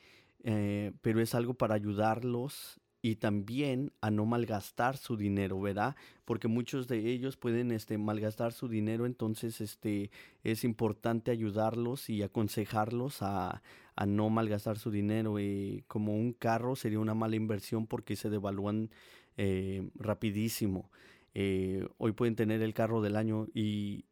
eh, 0.44 0.92
pero 1.02 1.22
es 1.22 1.34
algo 1.34 1.56
para 1.56 1.74
ayudarlos 1.74 2.80
y 3.02 3.16
también 3.16 3.94
a 4.02 4.12
no 4.12 4.26
malgastar 4.26 4.98
su 4.98 5.16
dinero, 5.16 5.62
¿verdad? 5.62 5.96
Porque 6.26 6.50
muchos 6.50 6.90
de 6.90 7.10
ellos 7.10 7.38
pueden 7.38 7.72
este, 7.72 7.98
malgastar 7.98 8.52
su 8.52 8.68
dinero, 8.68 9.06
entonces 9.06 9.62
este, 9.62 10.12
es 10.44 10.66
importante 10.66 11.32
ayudarlos 11.32 12.10
y 12.10 12.22
aconsejarlos 12.22 13.22
a, 13.22 13.64
no 14.06 14.30
malgastar 14.30 14.78
su 14.78 14.92
dinero. 14.92 15.40
Y 15.40 15.86
como 15.88 16.14
un 16.14 16.34
carro 16.34 16.76
sería 16.76 17.00
una 17.00 17.14
mala 17.14 17.38
inversión 17.38 17.88
porque 17.88 18.18
se 18.18 18.30
devalúan 18.30 18.90
eh, 19.38 19.90
rapidísimo. 19.96 20.92
Eh, 21.34 21.88
hoy 21.98 22.12
pueden 22.12 22.36
tener 22.36 22.62
el 22.62 22.74
carro 22.74 23.02
del 23.02 23.16
año 23.16 23.48
y, 23.54 24.06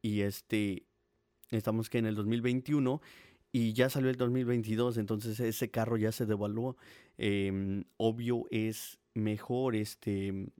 y 0.00 0.22
este, 0.22 0.86
estamos 1.50 1.90
que 1.90 1.98
en 1.98 2.06
el 2.06 2.14
2021 2.14 3.00
y 3.52 3.72
ya 3.72 3.88
salió 3.88 4.10
el 4.10 4.16
2022, 4.16 4.98
entonces 4.98 5.40
ese 5.40 5.70
carro 5.70 5.96
ya 5.96 6.12
se 6.12 6.26
devaluó. 6.26 6.76
Em, 7.18 7.84
obvio 7.96 8.44
es 8.50 8.98
mejor 9.14 9.74
este 9.76 10.52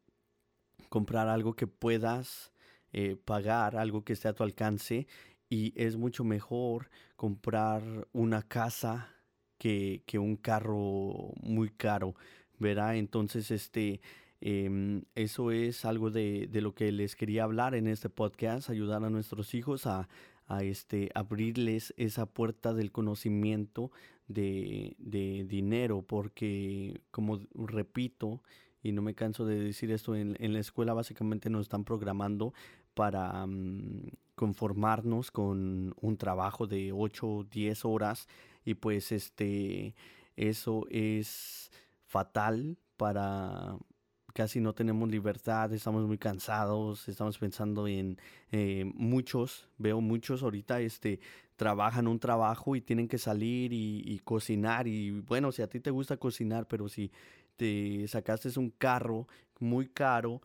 comprar 0.89 1.29
algo 1.29 1.55
que 1.55 1.67
puedas 1.67 2.53
eh, 2.93 3.17
pagar, 3.17 3.77
algo 3.77 4.05
que 4.05 4.15
esté 4.15 4.29
a 4.29 4.33
tu 4.35 4.45
alcance 4.45 5.07
y 5.51 5.73
es 5.77 5.97
mucho 5.97 6.25
mejor 6.25 6.91
comprar 7.17 8.09
una 8.13 8.43
casa 8.43 9.13
que, 9.59 10.03
un 10.15 10.37
carro 10.37 11.33
muy 11.43 11.71
caro, 11.71 12.15
¿verdad? 12.59 12.97
Entonces, 12.97 13.51
este, 13.51 14.01
em, 14.41 15.03
eso 15.15 15.51
es 15.51 15.85
algo 15.85 16.11
de, 16.11 16.49
de, 16.51 16.61
lo 16.61 16.75
que 16.75 16.93
les 16.93 17.17
quería 17.17 17.45
hablar 17.45 17.75
en 17.75 17.87
este 17.87 18.09
podcast, 18.11 18.71
ayudar 18.71 19.05
a 19.05 19.11
nuestros 19.11 19.55
hijos 19.55 19.87
a, 19.87 20.09
a 20.47 20.63
este, 20.63 21.11
abrirles 21.15 21.95
esa 21.97 22.27
puerta 22.27 22.73
del 22.73 22.93
conocimiento 22.93 23.91
de, 24.29 24.97
dinero, 25.49 26.03
porque 26.03 27.01
como 27.11 27.41
repito, 27.55 28.43
y 28.83 28.93
no 28.93 29.03
me 29.03 29.15
canso 29.15 29.45
de 29.47 29.59
decir 29.59 29.91
esto, 29.91 30.15
en, 30.15 30.37
la 30.39 30.59
escuela 30.59 30.95
básicamente 30.95 31.51
nos 31.51 31.63
están 31.63 31.85
programando 31.85 32.55
para 32.95 33.47
mm, 33.47 34.09
conformarnos 34.35 35.31
con 35.31 35.95
un 36.01 36.17
trabajo 36.17 36.67
de 36.67 36.93
8 36.93 37.29
o 37.29 37.45
10 37.45 37.85
horas 37.85 38.29
y 38.65 38.75
pues 38.75 39.13
este 39.13 39.95
eso 40.37 40.87
es 40.91 41.71
fatal 42.05 42.77
para 42.97 43.77
casi 44.37 44.61
no 44.61 44.75
tenemos 44.75 45.09
libertad, 45.09 45.73
estamos 45.73 46.07
muy 46.07 46.19
cansados, 46.19 47.09
estamos 47.09 47.39
pensando 47.39 47.89
en 47.89 48.19
eh, 48.53 48.85
muchos, 48.95 49.67
veo 49.79 50.03
muchos 50.03 50.43
ahorita 50.43 50.79
este, 50.83 51.21
trabajan 51.57 52.07
un 52.07 52.19
trabajo 52.19 52.77
y 52.77 52.83
tienen 52.83 53.09
que 53.09 53.17
salir 53.17 53.73
y, 53.73 54.21
cocinar 54.25 54.89
y 54.89 55.23
bueno, 55.23 55.53
si 55.53 55.63
a 55.63 55.69
ti 55.69 55.81
te 55.81 55.91
gusta 55.91 56.19
cocinar, 56.19 56.69
pero 56.69 56.87
si 56.87 57.11
te 57.57 58.07
sacaste 58.09 58.51
un 58.59 58.69
carro 58.69 59.27
muy 59.59 59.89
caro 59.89 60.43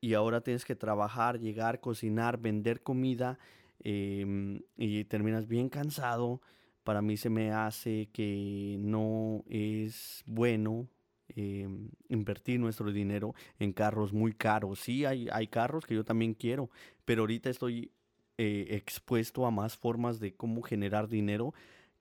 y 0.00 0.14
ahora 0.14 0.40
tienes 0.40 0.64
que 0.64 0.74
trabajar, 0.74 1.38
llegar, 1.38 1.78
cocinar, 1.78 2.38
vender 2.40 2.82
comida 2.82 3.38
em, 3.84 4.62
y 4.76 5.04
terminas 5.04 5.46
bien 5.46 5.68
cansado, 5.68 6.42
para 6.82 7.02
mí 7.02 7.16
se 7.16 7.30
me 7.30 7.52
hace 7.52 8.08
que 8.12 8.78
no 8.80 9.44
es 9.48 10.24
bueno 10.26 10.88
Em, 11.36 11.90
invertir 12.08 12.58
nuestro 12.58 12.90
dinero 12.90 13.34
en 13.58 13.72
carros 13.72 14.12
muy 14.12 14.32
caros. 14.32 14.80
Sí, 14.80 15.04
hay, 15.04 15.28
hay 15.30 15.48
carros 15.48 15.84
que 15.84 15.94
yo 15.94 16.04
también 16.04 16.32
quiero, 16.32 16.70
pero 17.04 17.22
ahorita 17.22 17.50
estoy 17.50 17.92
eh, 18.38 18.68
expuesto 18.70 19.44
a 19.44 19.50
más 19.50 19.76
formas 19.76 20.20
de 20.20 20.34
cómo 20.34 20.62
generar 20.62 21.08
dinero 21.08 21.52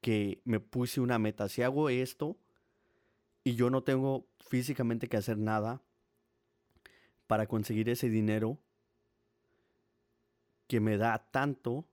que 0.01 0.41
me 0.45 0.61
puse 0.61 1.01
una 1.01 1.19
meta. 1.19 1.49
Si 1.49 1.61
hago 1.61 1.89
esto 1.89 2.37
y 3.43 3.55
yo 3.55 3.69
no 3.69 3.83
tengo 3.83 4.27
físicamente 4.39 5.09
que 5.09 5.17
hacer 5.17 5.37
nada 5.37 5.81
para 7.27 7.47
conseguir 7.47 7.89
ese 7.89 8.09
dinero 8.09 8.59
que 10.67 10.79
me 10.79 10.97
da 10.97 11.17
tanto, 11.31 11.85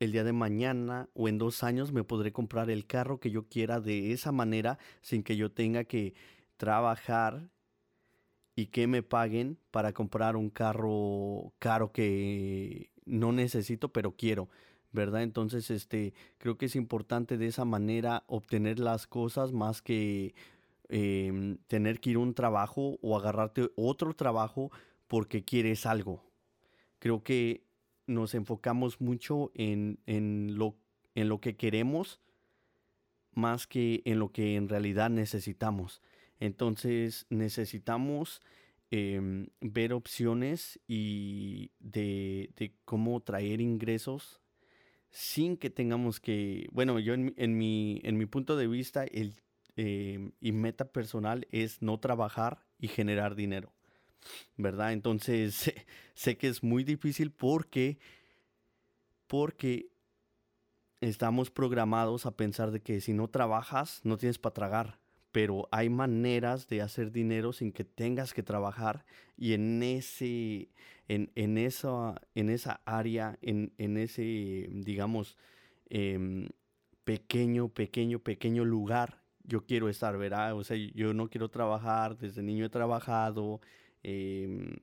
el 0.00 0.12
día 0.12 0.24
de 0.24 0.32
mañana 0.32 1.08
o 1.14 1.28
en 1.28 1.38
dos 1.38 1.62
años 1.62 1.92
me 1.92 2.04
podré 2.04 2.32
comprar 2.32 2.70
el 2.70 2.86
carro 2.86 3.18
que 3.20 3.30
yo 3.30 3.48
quiera 3.48 3.80
de 3.80 4.12
esa 4.12 4.32
manera 4.32 4.78
sin 5.02 5.22
que 5.22 5.36
yo 5.36 5.50
tenga 5.50 5.84
que 5.84 6.14
trabajar 6.58 7.50
y 8.54 8.66
que 8.66 8.86
me 8.86 9.02
paguen 9.02 9.58
para 9.70 9.94
comprar 9.94 10.36
un 10.36 10.50
carro 10.50 11.54
caro 11.58 11.92
que 11.92 12.90
no 13.06 13.32
necesito, 13.32 13.92
pero 13.92 14.16
quiero, 14.16 14.50
¿verdad? 14.92 15.22
Entonces, 15.22 15.70
este, 15.70 16.12
creo 16.38 16.58
que 16.58 16.66
es 16.66 16.76
importante 16.76 17.38
de 17.38 17.46
esa 17.46 17.64
manera 17.64 18.24
obtener 18.26 18.80
las 18.80 19.06
cosas 19.06 19.52
más 19.52 19.80
que 19.80 20.34
em, 20.90 21.58
tener 21.68 22.00
que 22.00 22.10
ir 22.10 22.16
a 22.16 22.20
un 22.20 22.34
trabajo 22.34 22.98
o 23.00 23.16
agarrarte 23.16 23.70
otro 23.76 24.14
trabajo 24.14 24.70
porque 25.06 25.44
quieres 25.44 25.86
algo, 25.86 26.28
Creo 26.98 27.22
que 27.22 27.64
nos 28.06 28.34
enfocamos 28.34 29.00
mucho 29.00 29.52
en, 29.54 29.98
lo, 30.06 30.74
en 31.14 31.28
lo 31.28 31.40
que 31.40 31.56
queremos 31.56 32.20
más 33.32 33.66
que 33.66 34.02
en 34.04 34.18
lo 34.18 34.32
que 34.32 34.56
en 34.56 34.68
realidad 34.68 35.10
necesitamos. 35.10 36.02
Entonces 36.40 37.26
necesitamos 37.30 38.40
em, 38.90 39.48
ver 39.60 39.92
opciones 39.92 40.80
y 40.86 41.70
de, 41.80 42.74
cómo 42.84 43.20
traer 43.20 43.60
ingresos 43.60 44.40
sin 45.10 45.56
que 45.56 45.70
tengamos 45.70 46.20
que, 46.20 46.68
bueno, 46.72 46.98
yo 46.98 47.14
en, 47.14 47.34
en, 47.36 47.56
mi, 47.56 48.00
en 48.04 48.18
mi 48.18 48.26
punto 48.26 48.56
de 48.56 48.66
vista 48.66 49.04
el, 49.04 49.34
em, 49.76 50.32
y 50.40 50.52
meta 50.52 50.92
personal 50.92 51.46
es 51.50 51.82
no 51.82 51.98
trabajar 51.98 52.66
y 52.78 52.88
generar 52.88 53.34
dinero, 53.34 53.72
¿verdad? 54.56 54.92
Entonces 54.92 55.72
sé 56.14 56.36
que 56.36 56.48
es 56.48 56.62
muy 56.62 56.84
difícil 56.84 57.32
porque, 57.32 57.98
porque 59.26 59.90
estamos 61.00 61.50
programados 61.50 62.26
a 62.26 62.36
pensar 62.36 62.70
de 62.70 62.80
que 62.80 63.00
si 63.00 63.12
no 63.12 63.28
trabajas, 63.28 64.00
no 64.04 64.16
tienes 64.16 64.38
para 64.38 64.54
tragar. 64.54 64.98
Pero 65.32 65.68
hay 65.70 65.88
maneras 65.90 66.68
de 66.68 66.82
hacer 66.82 67.12
dinero 67.12 67.52
sin 67.52 67.72
que 67.72 67.84
tengas 67.84 68.32
que 68.34 68.42
trabajar. 68.42 69.04
Y 69.36 69.52
en 69.52 69.82
ese, 69.82 70.70
en, 71.06 71.30
en 71.34 71.58
esa, 71.58 72.20
en 72.34 72.50
esa 72.50 72.80
área, 72.84 73.38
en, 73.42 73.72
en 73.78 73.98
ese, 73.98 74.68
digamos, 74.70 75.36
em, 75.90 76.48
pequeño, 77.04 77.68
pequeño, 77.68 78.20
pequeño 78.20 78.64
lugar, 78.64 79.22
yo 79.44 79.64
quiero 79.66 79.88
estar, 79.88 80.16
¿verdad? 80.18 80.54
O 80.54 80.64
sea, 80.64 80.76
yo 80.76 81.14
no 81.14 81.28
quiero 81.30 81.48
trabajar, 81.50 82.18
desde 82.18 82.42
niño 82.42 82.66
he 82.66 82.70
trabajado, 82.70 83.60
em, 84.02 84.76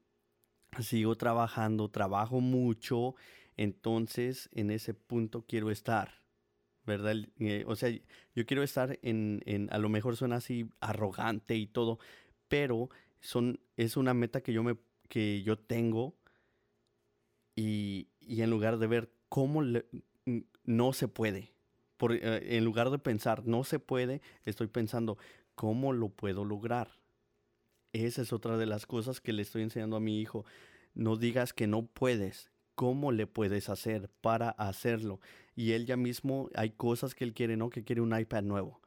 sigo 0.80 1.16
trabajando, 1.16 1.90
trabajo 1.90 2.42
mucho 2.42 3.16
entonces 3.58 4.50
en 4.54 4.72
ese 4.72 4.94
punto 4.94 5.46
quiero 5.48 5.72
estar, 5.72 6.22
¿verdad? 6.86 7.15
Eh, 7.39 7.63
o 7.68 7.75
sea, 7.75 7.89
yo 8.36 8.46
quiero 8.46 8.63
estar 8.63 9.00
en, 9.01 9.42
en, 9.46 9.70
a 9.72 9.77
lo 9.77 9.89
mejor 9.89 10.15
suena 10.15 10.38
así 10.38 10.70
arrogante 10.80 11.56
y 11.56 11.68
todo, 11.68 12.00
pero 12.48 12.89
son, 13.20 13.60
es 13.77 13.98
una 13.98 14.13
meta 14.13 14.42
que 14.42 14.54
yo, 14.54 14.63
me, 14.63 14.77
que 15.10 15.44
yo 15.44 15.58
tengo 15.58 16.15
y, 17.56 18.08
y 18.20 18.42
en 18.42 18.50
lugar 18.50 18.77
de 18.77 18.88
ver 18.88 19.12
cómo 19.30 19.63
no 20.63 20.94
se 20.94 21.08
puede, 21.08 21.54
por, 21.98 22.13
eh, 22.13 22.58
en 22.58 22.65
lugar 22.65 22.89
de 22.89 23.00
pensar 23.00 23.46
no 23.46 23.63
se 23.63 23.80
puede, 23.80 24.22
estoy 24.44 24.68
pensando 24.68 25.18
cómo 25.56 25.94
lo 25.94 26.10
puedo 26.10 26.46
lograr. 26.46 26.89
Esa 27.94 28.22
es 28.22 28.34
otra 28.34 28.58
de 28.58 28.65
las 28.65 28.86
cosas 28.86 29.22
que 29.22 29.32
le 29.32 29.42
estoy 29.42 29.63
enseñando 29.63 29.96
a 29.96 30.01
mi 30.01 30.20
hijo. 30.20 30.46
No 30.94 31.15
digas 31.15 31.54
que 31.54 31.65
no 31.65 31.86
puedes, 31.86 32.51
cómo 32.75 33.12
le 33.13 33.25
puedes 33.25 33.70
hacer 33.70 34.10
para 34.22 34.50
hacerlo. 34.50 35.22
Y 35.56 35.72
él 35.72 35.86
ya 35.86 35.98
mismo, 35.98 36.50
hay 36.56 36.72
cosas 36.72 37.16
que 37.16 37.24
él 37.24 37.34
quiere, 37.34 37.56
¿no? 37.58 37.70
Que 37.70 37.84
quiere 37.84 38.02
un 38.02 38.18
iPad 38.18 38.44
nuevo. 38.44 38.82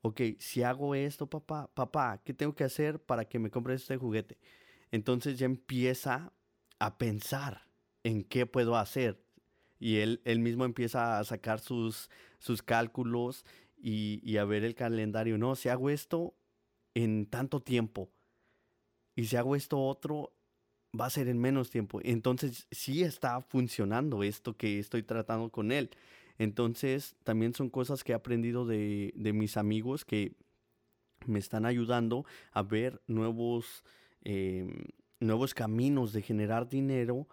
Ok, 0.00 0.20
si 0.38 0.62
hago 0.62 0.94
esto, 0.94 1.26
papá, 1.28 1.70
papá, 1.74 2.22
¿qué 2.24 2.32
tengo 2.32 2.54
que 2.54 2.64
hacer 2.64 3.00
para 3.02 3.26
que 3.26 3.38
me 3.38 3.50
compres 3.50 3.82
este 3.82 3.96
juguete? 3.96 4.38
Entonces 4.90 5.38
ya 5.38 5.46
empieza 5.46 6.32
a 6.78 6.96
pensar 6.98 7.66
en 8.04 8.24
qué 8.24 8.46
puedo 8.46 8.76
hacer. 8.76 9.20
Y 9.78 9.98
él, 9.98 10.22
él 10.24 10.38
mismo 10.40 10.64
empieza 10.64 11.18
a 11.18 11.24
sacar 11.24 11.60
sus, 11.60 12.10
sus 12.38 12.62
cálculos 12.62 13.44
y, 13.76 14.20
y 14.22 14.38
a 14.38 14.44
ver 14.44 14.64
el 14.64 14.74
calendario. 14.74 15.36
No, 15.36 15.56
si 15.56 15.68
hago 15.68 15.90
esto 15.90 16.34
en 16.94 17.26
tanto 17.26 17.60
tiempo 17.60 18.10
y 19.14 19.26
si 19.26 19.36
hago 19.36 19.56
esto 19.56 19.80
otro 19.80 20.32
va 20.98 21.06
a 21.06 21.10
ser 21.10 21.28
en 21.28 21.38
menos 21.38 21.70
tiempo. 21.70 22.00
Entonces 22.02 22.66
sí 22.70 23.02
está 23.02 23.40
funcionando 23.40 24.22
esto 24.22 24.56
que 24.56 24.78
estoy 24.78 25.02
tratando 25.02 25.50
con 25.50 25.72
él. 25.72 25.90
Entonces 26.38 27.16
también 27.24 27.54
son 27.54 27.68
cosas 27.68 28.04
que 28.04 28.12
he 28.12 28.14
aprendido 28.14 28.64
de, 28.64 29.12
mis 29.34 29.56
amigos 29.56 30.04
que 30.04 30.32
me 31.26 31.38
están 31.38 31.66
ayudando 31.66 32.24
a 32.52 32.62
ver 32.62 33.02
nuevos, 33.06 33.84
em, 34.24 34.84
nuevos 35.20 35.52
caminos 35.52 36.12
de 36.12 36.22
generar 36.22 36.68
dinero 36.68 37.26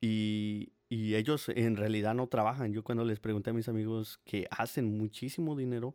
y, 0.00 0.72
y 0.88 1.14
ellos 1.16 1.48
en 1.50 1.76
realidad 1.76 2.14
no 2.14 2.28
trabajan. 2.28 2.72
Yo 2.72 2.82
cuando 2.82 3.04
les 3.04 3.20
pregunté 3.20 3.50
a 3.50 3.54
mis 3.54 3.68
amigos 3.68 4.20
que 4.24 4.46
hacen 4.50 4.96
muchísimo 4.96 5.56
dinero 5.56 5.94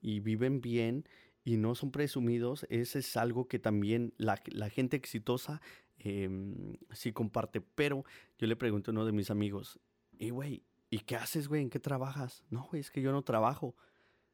y 0.00 0.20
viven 0.20 0.60
bien 0.60 1.06
y 1.44 1.56
no 1.56 1.74
son 1.74 1.90
presumidos, 1.90 2.66
ese 2.68 3.00
es 3.00 3.16
algo 3.16 3.48
que 3.48 3.58
también 3.58 4.14
la, 4.16 4.40
la 4.46 4.68
gente 4.68 4.96
exitosa 4.96 5.60
eh, 6.04 6.76
sí 6.90 7.12
comparte. 7.12 7.60
Pero 7.60 8.04
yo 8.38 8.46
le 8.46 8.56
pregunto 8.56 8.90
a 8.90 8.92
uno 8.92 9.04
de 9.04 9.12
mis 9.12 9.30
amigos, 9.30 9.78
y 10.18 10.30
güey, 10.30 10.62
¿y 10.90 11.00
qué 11.00 11.16
haces, 11.16 11.48
güey? 11.48 11.62
¿En 11.62 11.70
qué 11.70 11.80
trabajas? 11.80 12.44
No, 12.50 12.68
güey, 12.70 12.80
es 12.80 12.90
que 12.90 13.02
yo 13.02 13.12
no 13.12 13.22
trabajo. 13.22 13.74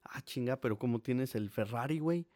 Ah, 0.05 0.23
chinga, 0.23 0.61
pero 0.61 0.79
¿cómo 0.79 1.01
tienes 1.01 1.35
el 1.35 1.51
Ferrari, 1.51 1.99
güey? 1.99 2.27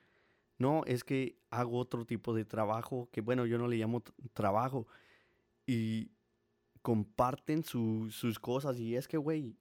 No, 0.59 0.85
es 0.87 1.05
que 1.05 1.39
hago 1.51 1.79
otro 1.79 2.05
tipo 2.05 2.35
de 2.35 2.45
trabajo 2.45 3.09
que, 3.11 3.21
bueno, 3.21 3.47
yo 3.47 3.59
no 3.59 3.67
le 3.69 3.77
llamo 3.77 4.03
trabajo. 4.33 4.87
Y 5.67 6.11
comparten 6.83 7.65
sus 7.65 8.39
cosas. 8.41 8.79
Y 8.79 8.97
es 8.97 9.09
que, 9.09 9.17
güey, 9.17 9.57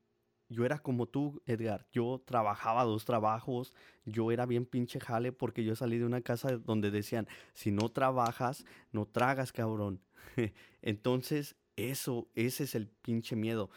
yo 0.51 0.65
era 0.65 0.79
como 0.79 1.07
tú, 1.07 1.41
Edgar. 1.45 1.87
Yo 1.93 2.21
trabajaba 2.25 2.83
dos 2.83 3.05
trabajos. 3.05 3.73
Yo 4.03 4.33
era 4.33 4.45
bien 4.45 4.65
pinche 4.65 4.99
jale 4.99 5.31
porque 5.31 5.63
yo 5.63 5.77
salí 5.77 5.97
de 5.97 6.05
una 6.05 6.21
casa 6.21 6.57
donde 6.57 6.91
decían, 6.91 7.25
si 7.53 7.71
no 7.71 7.87
trabajas, 7.87 8.65
no 8.91 9.05
tragas, 9.05 9.53
cabrón. 9.53 10.01
Entonces, 10.81 11.55
eso, 11.77 12.27
ese 12.35 12.65
es 12.65 12.75
el 12.75 12.87
pinche 12.87 13.37
miedo. 13.37 13.69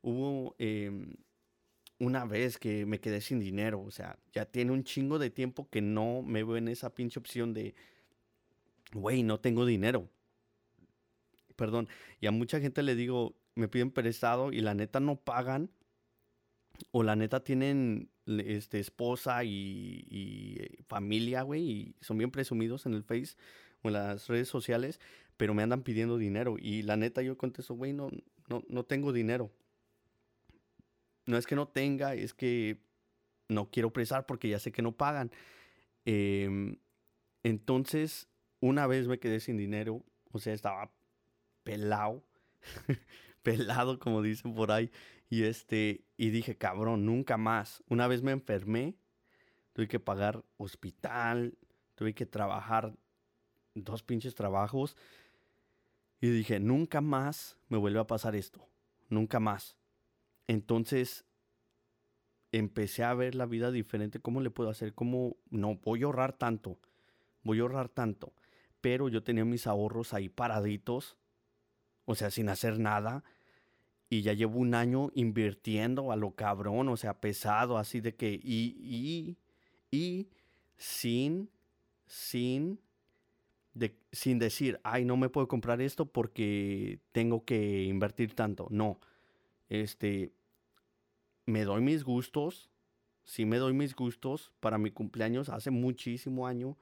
Hubo 0.00 0.56
em, 0.58 1.16
una 1.98 2.24
vez 2.24 2.56
que 2.56 2.86
me 2.86 2.98
quedé 2.98 3.20
sin 3.20 3.38
dinero. 3.38 3.82
O 3.82 3.90
sea, 3.90 4.18
ya 4.32 4.46
tiene 4.46 4.72
un 4.72 4.84
chingo 4.84 5.18
de 5.18 5.28
tiempo 5.28 5.68
que 5.68 5.82
no 5.82 6.22
me 6.22 6.44
veo 6.44 6.56
en 6.56 6.68
esa 6.68 6.94
pinche 6.94 7.20
opción 7.20 7.52
de, 7.52 7.74
güey, 8.94 9.22
no 9.22 9.38
tengo 9.38 9.66
dinero. 9.66 10.08
Perdón. 11.56 11.88
Y 12.22 12.26
a 12.26 12.30
mucha 12.30 12.58
gente 12.58 12.82
le 12.82 12.94
digo, 12.94 13.36
me 13.54 13.68
piden 13.68 13.90
prestado 13.90 14.50
y 14.50 14.62
la 14.62 14.72
neta 14.72 14.98
no 14.98 15.16
pagan 15.16 15.70
o 16.90 17.02
la 17.02 17.16
neta 17.16 17.44
tienen 17.44 18.10
este, 18.26 18.80
esposa 18.80 19.44
y, 19.44 20.06
eh, 20.60 20.82
familia, 20.88 21.42
güey, 21.42 21.62
y 21.62 21.94
son 22.00 22.18
bien 22.18 22.30
presumidos 22.30 22.86
en 22.86 22.94
el 22.94 23.02
Face 23.02 23.36
o 23.82 23.88
en 23.88 23.94
las 23.94 24.28
redes 24.28 24.48
sociales, 24.48 25.00
pero 25.36 25.54
me 25.54 25.62
andan 25.62 25.82
pidiendo 25.82 26.18
dinero. 26.18 26.56
Y 26.58 26.82
la 26.82 26.96
neta 26.96 27.22
yo 27.22 27.36
contesto, 27.36 27.74
güey, 27.74 27.92
no, 27.92 28.10
no, 28.48 28.62
no 28.68 28.84
tengo 28.84 29.12
dinero. 29.12 29.50
No 31.26 31.36
es 31.36 31.46
que 31.46 31.54
no 31.54 31.68
tenga, 31.68 32.14
es 32.14 32.34
que 32.34 32.78
no 33.48 33.70
quiero 33.70 33.92
prestar 33.92 34.26
porque 34.26 34.48
ya 34.48 34.58
sé 34.58 34.72
que 34.72 34.82
no 34.82 34.92
pagan. 34.92 35.30
Em, 36.04 36.76
entonces, 37.42 38.28
una 38.60 38.86
vez 38.86 39.08
me 39.08 39.18
quedé 39.18 39.40
sin 39.40 39.56
dinero, 39.56 40.04
o 40.32 40.38
sea, 40.38 40.52
estaba 40.52 40.90
pelado, 41.62 42.24
pelado 43.42 43.98
como 43.98 44.22
dicen 44.22 44.54
por 44.54 44.70
ahí, 44.72 44.90
y 45.28 45.44
este, 45.44 46.04
y 46.16 46.30
dije, 46.30 46.56
cabrón, 46.56 47.06
nunca 47.06 47.36
más. 47.36 47.82
Una 47.88 48.06
vez 48.06 48.22
me 48.22 48.32
enfermé, 48.32 48.96
tuve 49.72 49.88
que 49.88 50.00
pagar 50.00 50.44
hospital, 50.58 51.56
tuve 51.94 52.14
que 52.14 52.26
trabajar 52.26 52.94
dos 53.74 54.02
pinches 54.02 54.34
trabajos. 54.34 54.96
Y 56.20 56.28
dije, 56.28 56.60
nunca 56.60 57.00
más 57.00 57.58
me 57.68 57.78
vuelve 57.78 57.98
a 57.98 58.06
pasar 58.06 58.36
esto. 58.36 58.68
Nunca 59.08 59.40
más. 59.40 59.76
Entonces 60.46 61.24
empecé 62.52 63.02
a 63.02 63.14
ver 63.14 63.34
la 63.34 63.46
vida 63.46 63.70
diferente. 63.70 64.20
¿Cómo 64.20 64.40
le 64.40 64.50
puedo 64.50 64.70
hacer? 64.70 64.94
¿Cómo? 64.94 65.36
No, 65.50 65.76
voy 65.76 66.02
a 66.02 66.06
ahorrar 66.06 66.32
tanto. 66.34 66.78
Voy 67.42 67.58
a 67.58 67.62
ahorrar 67.62 67.88
tanto. 67.88 68.34
Pero 68.80 69.08
yo 69.08 69.22
tenía 69.22 69.44
mis 69.44 69.66
ahorros 69.66 70.12
ahí 70.12 70.28
paraditos. 70.28 71.16
O 72.04 72.14
sea, 72.14 72.30
sin 72.30 72.48
hacer 72.48 72.78
nada 72.78 73.24
y 74.12 74.22
ya 74.22 74.34
llevo 74.34 74.58
un 74.58 74.74
año 74.74 75.10
invirtiendo 75.14 76.12
a 76.12 76.16
lo 76.16 76.32
cabrón, 76.32 76.88
o 76.90 76.96
sea, 76.98 77.20
pesado, 77.20 77.78
así 77.78 78.00
de 78.00 78.14
que, 78.14 78.38
y, 78.42 78.76
y, 78.82 79.38
y 79.90 80.28
sin, 80.76 81.48
sin, 82.06 82.78
sin 84.10 84.38
decir, 84.38 84.80
ay, 84.84 85.06
no 85.06 85.16
me 85.16 85.30
puedo 85.30 85.48
comprar 85.48 85.80
esto 85.80 86.04
porque 86.04 87.00
tengo 87.12 87.46
que 87.46 87.84
invertir 87.84 88.34
tanto. 88.34 88.66
No, 88.68 89.00
este, 89.70 90.32
me 91.46 91.64
doy 91.64 91.80
mis 91.80 92.04
gustos, 92.04 92.68
sí 93.24 93.46
me 93.46 93.56
doy 93.56 93.72
mis 93.72 93.94
gustos 93.96 94.52
para 94.60 94.76
mi 94.76 94.90
cumpleaños 94.90 95.48
hace 95.48 95.70
muchísimo 95.70 96.46
año 96.46 96.76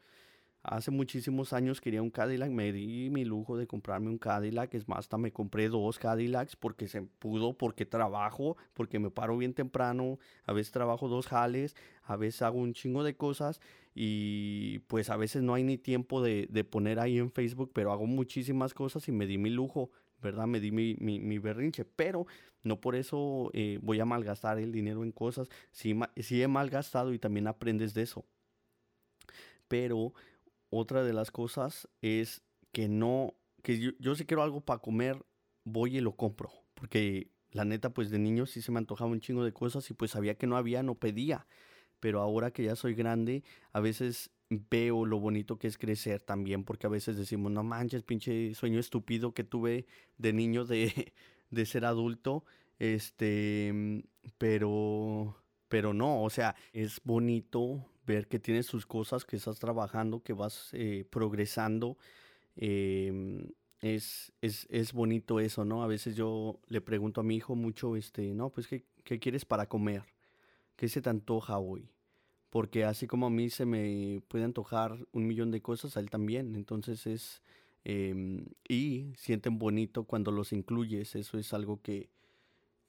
Hace 0.63 0.91
muchísimos 0.91 1.55
años 1.55 1.81
quería 1.81 2.03
un 2.03 2.11
Cadillac, 2.11 2.51
me 2.51 2.71
di 2.71 3.09
mi 3.09 3.25
lujo 3.25 3.57
de 3.57 3.67
comprarme 3.67 4.11
un 4.11 4.19
Cadillac, 4.19 4.75
es 4.75 4.87
más, 4.89 4.99
hasta 4.99 5.17
me 5.17 5.33
compré 5.33 5.71
dos 5.71 5.99
Cadillacs 5.99 6.55
porque 6.55 6.87
se 6.87 7.01
pudo, 7.01 7.55
porque 7.55 7.87
trabajo, 7.87 8.59
porque 8.75 8.99
me 8.99 9.11
paro 9.11 9.39
bien 9.39 9.55
temprano, 9.55 10.19
a 10.45 10.53
veces 10.53 10.71
trabajo 10.71 11.09
dos 11.09 11.27
jales, 11.29 11.77
a 12.03 12.17
veces 12.17 12.43
hago 12.43 12.59
un 12.59 12.75
chingo 12.75 13.05
de 13.05 13.17
cosas 13.17 13.59
y 13.95 14.81
pues 14.81 15.09
a 15.09 15.17
veces 15.17 15.43
no 15.43 15.55
hay 15.55 15.63
ni 15.63 15.79
tiempo 15.79 16.21
de, 16.21 16.47
poner 16.71 17.01
ahí 17.01 17.17
en 17.17 17.31
Facebook, 17.31 17.71
pero 17.73 17.91
hago 17.91 18.05
muchísimas 18.05 18.75
cosas 18.75 19.09
y 19.09 19.13
me 19.13 19.27
di 19.27 19.39
mi 19.39 19.49
lujo, 19.49 19.91
¿verdad? 20.21 20.47
Me 20.47 20.61
di 20.61 20.73
mi, 20.73 20.95
mi, 21.01 21.39
berrinche, 21.39 21.87
pero 21.87 22.27
no 22.65 22.83
por 22.83 22.97
eso 22.97 23.51
eh, 23.55 23.79
voy 23.81 23.99
a 24.01 24.05
malgastar 24.05 24.59
el 24.59 24.73
dinero 24.73 25.05
en 25.05 25.13
cosas. 25.13 25.49
Sí, 25.73 25.99
sí 26.17 26.43
he 26.43 26.49
malgastado 26.49 27.15
y 27.15 27.19
también 27.19 27.47
aprendes 27.47 27.95
de 27.95 28.03
eso. 28.03 28.27
Pero 29.67 30.13
otra 30.71 31.03
de 31.05 31.13
las 31.13 31.31
cosas 31.31 31.89
es 32.01 32.43
que 32.73 32.89
no, 32.89 33.35
que 33.63 33.79
yo, 33.79 33.91
yo 33.99 34.15
si 34.15 34.25
quiero 34.25 34.43
algo 34.43 34.61
para 34.61 34.81
comer, 34.81 35.25
voy 35.65 35.99
y 35.99 36.01
lo 36.01 36.17
compro. 36.17 36.51
Porque 36.75 37.31
la 37.51 37.65
neta, 37.65 37.91
pues 37.91 38.11
de 38.11 38.19
niño 38.19 38.47
sí 38.47 38.63
se 38.63 38.73
me 38.73 38.79
antojaba 38.79 39.11
un 39.11 39.21
chingo 39.21 39.45
de 39.45 39.53
cosas 39.53 39.91
y 39.91 39.95
pues 39.95 40.13
sabía 40.13 40.37
que 40.37 40.47
no 40.47 40.57
había, 40.57 40.83
no 40.83 40.95
pedía. 40.95 41.47
Pero 41.99 42.21
ahora 42.21 42.51
que 42.53 42.65
ya 42.65 42.77
soy 42.77 42.95
grande, 42.95 43.45
a 43.73 43.81
veces 43.81 44.31
veo 44.49 45.05
lo 45.07 45.21
bonito 45.21 45.59
que 45.59 45.69
es 45.69 45.79
crecer 45.79 46.23
también, 46.23 46.65
porque 46.65 46.87
a 46.87 46.91
veces 46.91 47.17
decimos, 47.17 47.53
no 47.53 47.63
manches, 47.63 48.03
pinche 48.03 48.55
sueño 48.55 48.81
estúpido 48.81 49.33
que 49.33 49.45
tuve 49.45 49.87
de 50.19 50.33
niño 50.33 50.65
de, 50.65 51.13
de 51.51 51.67
ser 51.67 51.85
adulto, 51.85 52.45
este, 52.79 54.03
pero, 54.39 55.37
pero 55.69 55.95
no, 55.95 56.23
o 56.23 56.31
sea, 56.31 56.57
es 56.73 57.01
bonito 57.05 57.87
ver 58.15 58.29
que 58.29 58.39
tienes 58.39 58.67
tus 58.67 58.87
cosas, 58.87 59.25
que 59.25 59.37
estás 59.37 59.59
trabajando, 59.59 60.23
que 60.23 60.33
vas 60.33 60.71
eh, 60.73 61.05
progresando. 61.11 61.97
Em, 62.57 63.49
es, 63.81 64.33
es, 64.43 64.67
es, 64.71 64.93
bonito 64.93 65.41
eso, 65.41 65.65
¿no? 65.65 65.83
A 65.83 65.87
veces 65.87 66.17
yo 66.17 66.61
le 66.69 66.81
pregunto 66.81 67.21
a 67.21 67.25
mi 67.25 67.37
hijo 67.37 67.55
mucho, 67.55 67.97
este, 67.97 68.35
no, 68.35 68.51
pues, 68.51 68.67
¿qué, 68.69 68.85
qué 69.05 69.19
quieres 69.19 69.45
para 69.45 69.67
comer? 69.67 70.03
¿Qué 70.77 70.89
se 70.89 71.01
te 71.03 71.11
antoja 71.11 71.59
hoy? 71.59 71.89
porque 72.51 72.85
así 72.85 73.07
como 73.07 73.27
a 73.27 73.31
mí 73.31 73.49
se 73.49 73.65
me 73.65 74.21
puede 74.29 74.45
antojar 74.45 74.99
un 75.13 75.27
millón 75.27 75.53
de 75.53 75.63
cosas, 75.63 75.97
a 75.97 76.01
él 76.01 76.11
también. 76.11 76.55
Entonces 76.57 77.07
es... 77.07 77.43
Em, 77.83 78.45
y 78.69 79.13
sienten 79.17 79.59
bonito 79.59 80.05
cuando 80.05 80.33
los 80.33 80.53
incluyes. 80.53 81.15
Eso 81.15 81.39
es 81.39 81.55
algo 81.55 81.81
que... 81.81 82.11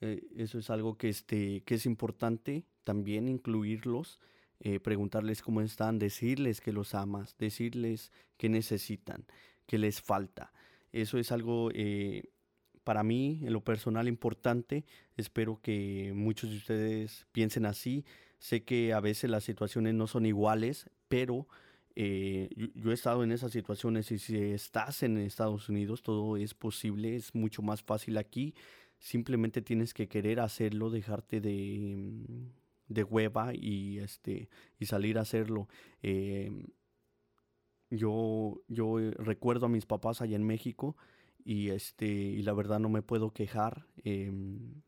Eh, 0.00 0.22
eso 0.36 0.58
es 0.58 0.68
algo 0.68 0.98
que, 0.98 1.08
este, 1.08 1.62
que 1.62 1.76
es 1.76 1.86
importante 1.86 2.64
también 2.84 3.28
incluirlos. 3.28 4.18
Eh, 4.64 4.78
preguntarles 4.78 5.42
cómo 5.42 5.60
están, 5.60 5.98
decirles 5.98 6.60
que 6.60 6.72
los 6.72 6.94
amas, 6.94 7.36
decirles 7.36 8.12
que 8.36 8.48
necesitan, 8.48 9.26
que 9.66 9.76
les 9.76 10.00
falta. 10.00 10.52
Eso 10.92 11.18
es 11.18 11.32
algo 11.32 11.70
eh, 11.74 12.30
para 12.84 13.02
mí, 13.02 13.40
en 13.42 13.52
lo 13.52 13.64
personal, 13.64 14.06
importante. 14.06 14.84
Espero 15.16 15.60
que 15.60 16.12
muchos 16.14 16.50
de 16.50 16.56
ustedes 16.58 17.26
piensen 17.32 17.66
así. 17.66 18.04
Sé 18.38 18.62
que 18.62 18.92
a 18.92 19.00
veces 19.00 19.30
las 19.30 19.42
situaciones 19.42 19.94
no 19.94 20.06
son 20.06 20.26
iguales, 20.26 20.88
pero 21.08 21.48
eh, 21.96 22.48
yo, 22.74 22.92
he 22.92 22.94
estado 22.94 23.24
en 23.24 23.32
esas 23.32 23.50
situaciones 23.50 24.12
y 24.12 24.18
si 24.18 24.36
estás 24.36 25.02
en 25.02 25.18
Estados 25.18 25.68
Unidos, 25.68 26.02
todo 26.02 26.36
es 26.36 26.54
posible, 26.54 27.16
es 27.16 27.34
mucho 27.34 27.62
más 27.62 27.82
fácil 27.82 28.16
aquí. 28.16 28.54
Simplemente 29.00 29.60
tienes 29.60 29.92
que 29.92 30.06
querer 30.06 30.38
hacerlo, 30.38 30.88
dejarte 30.88 31.40
de, 31.40 31.96
mm, 31.96 32.61
de 32.92 33.04
hueva 33.04 33.52
y, 33.54 33.98
este, 33.98 34.48
y 34.78 34.86
salir 34.86 35.18
a 35.18 35.22
hacerlo. 35.22 35.68
Em, 36.02 36.66
yo, 37.90 38.62
yo 38.68 38.98
recuerdo 39.18 39.66
a 39.66 39.68
mis 39.68 39.86
papás 39.86 40.22
allá 40.22 40.36
en 40.36 40.46
México 40.46 40.96
y, 41.44 41.70
este, 41.70 42.06
y 42.06 42.42
la 42.42 42.52
verdad 42.52 42.80
no 42.80 42.88
me 42.88 43.02
puedo 43.02 43.32
quejar. 43.32 43.86
Em, 44.04 44.82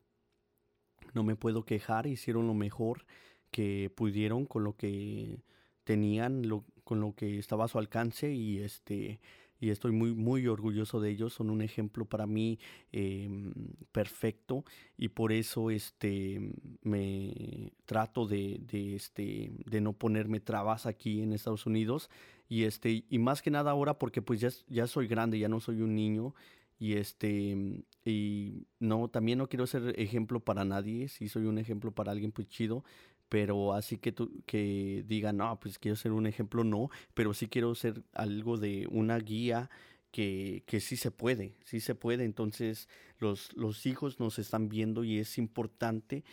no 1.13 1.23
me 1.23 1.35
puedo 1.35 1.63
quejar, 1.65 2.07
hicieron 2.07 2.47
lo 2.47 2.53
mejor 2.53 3.05
que 3.51 3.91
pudieron 3.95 4.45
con 4.45 4.63
lo 4.63 4.75
que 4.75 5.43
tenían, 5.85 6.43
con 6.83 6.99
lo 6.99 7.15
que 7.15 7.39
estaba 7.39 7.65
a 7.65 7.67
su 7.69 7.79
alcance 7.79 8.33
y 8.33 8.59
este 8.59 9.19
y 9.65 9.71
estoy 9.71 9.91
muy 9.91 10.13
muy 10.13 10.45
orgulloso 10.47 11.01
de 11.01 11.09
ellos 11.09 11.33
son 11.33 11.49
un 11.49 11.63
ejemplo 11.63 12.05
para 12.05 12.27
mí 12.27 12.59
em, 12.91 13.51
perfecto 13.91 14.63
y 14.95 15.07
por 15.07 15.31
eso 15.31 15.71
este 15.71 16.39
me 16.83 17.73
trato 17.85 18.27
de, 18.27 18.59
de, 18.61 18.95
este 18.95 19.51
de 19.65 19.81
no 19.81 19.93
ponerme 19.93 20.39
trabas 20.39 20.85
aquí 20.85 21.23
en 21.23 21.33
Estados 21.33 21.65
Unidos 21.65 22.11
y 22.47 22.65
este 22.65 23.05
y 23.09 23.17
más 23.17 23.41
que 23.41 23.49
nada 23.49 23.71
ahora 23.71 23.97
porque 23.97 24.21
pues 24.21 24.39
ya, 24.39 24.49
ya 24.67 24.85
soy 24.85 25.07
grande 25.07 25.39
ya 25.39 25.49
no 25.49 25.59
soy 25.59 25.81
un 25.81 25.95
niño 25.95 26.35
y 26.77 26.93
este 26.93 27.83
y 28.05 28.67
no 28.79 29.07
también 29.07 29.39
no 29.39 29.49
quiero 29.49 29.65
ser 29.65 29.99
ejemplo 29.99 30.41
para 30.41 30.63
nadie 30.63 31.07
si 31.07 31.27
soy 31.27 31.45
un 31.45 31.57
ejemplo 31.57 31.91
para 31.91 32.11
alguien 32.11 32.31
pues 32.31 32.47
chido 32.49 32.83
pero 33.29 33.73
así 33.73 33.97
que, 33.97 34.11
tú, 34.11 34.43
que 34.45 35.03
digan, 35.07 35.37
no, 35.37 35.59
pues 35.59 35.79
quiero 35.79 35.95
ser 35.95 36.11
un 36.11 36.27
ejemplo, 36.27 36.63
no, 36.63 36.89
pero 37.13 37.33
sí 37.33 37.47
quiero 37.47 37.75
ser 37.75 38.03
algo 38.13 38.57
de 38.57 38.87
una 38.91 39.17
guía 39.19 39.69
que, 40.11 40.63
que 40.67 40.79
sí 40.79 40.97
se 40.97 41.11
puede, 41.11 41.55
sí 41.65 41.79
se 41.79 41.95
puede. 41.95 42.23
Entonces 42.25 42.87
los, 43.19 43.53
los 43.55 43.85
hijos 43.85 44.19
nos 44.19 44.39
están 44.39 44.69
viendo 44.69 45.03
y 45.03 45.19
es 45.19 45.37
importante 45.37 46.23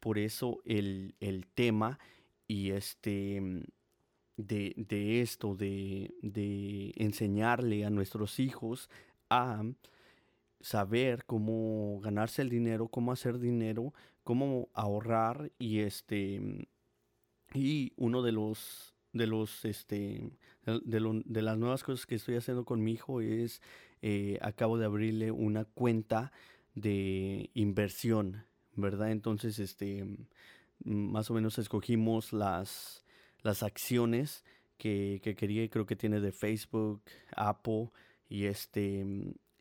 por 0.00 0.18
eso 0.18 0.60
el, 0.64 1.14
el 1.20 1.46
tema 1.46 1.98
y 2.48 2.70
este 2.70 3.62
de, 4.36 4.74
de 4.76 5.20
esto, 5.22 5.54
de, 5.54 6.14
de 6.22 6.92
enseñarle 6.96 7.84
a 7.84 7.90
nuestros 7.90 8.40
hijos 8.40 8.90
a 9.30 9.62
saber 10.60 11.24
cómo 11.24 12.00
ganarse 12.00 12.42
el 12.42 12.48
dinero, 12.48 12.88
cómo 12.88 13.12
hacer 13.12 13.38
dinero, 13.38 13.92
cómo 14.24 14.68
ahorrar 14.74 15.52
y 15.58 15.80
este 15.80 16.68
y 17.54 17.92
uno 17.96 18.22
de 18.22 18.32
los 18.32 18.94
de 19.12 19.26
los 19.26 19.64
este 19.64 20.32
de, 20.64 21.22
de 21.24 21.42
las 21.42 21.58
nuevas 21.58 21.82
cosas 21.82 22.06
que 22.06 22.14
estoy 22.14 22.36
haciendo 22.36 22.64
con 22.64 22.82
mi 22.82 22.92
hijo 22.92 23.20
es 23.20 23.60
eh, 24.00 24.38
acabo 24.42 24.78
de 24.78 24.86
abrirle 24.86 25.30
una 25.30 25.64
cuenta 25.64 26.32
de 26.74 27.50
inversión 27.54 28.46
verdad 28.74 29.10
entonces 29.10 29.58
este 29.58 30.06
más 30.84 31.30
o 31.30 31.34
menos 31.34 31.58
escogimos 31.58 32.32
las 32.32 33.04
las 33.42 33.62
acciones 33.62 34.44
que, 34.78 35.20
que 35.22 35.34
quería 35.34 35.68
creo 35.68 35.86
que 35.86 35.96
tiene 35.96 36.20
de 36.20 36.32
Facebook 36.32 37.02
Apple 37.36 37.90
y 38.28 38.46
este 38.46 39.04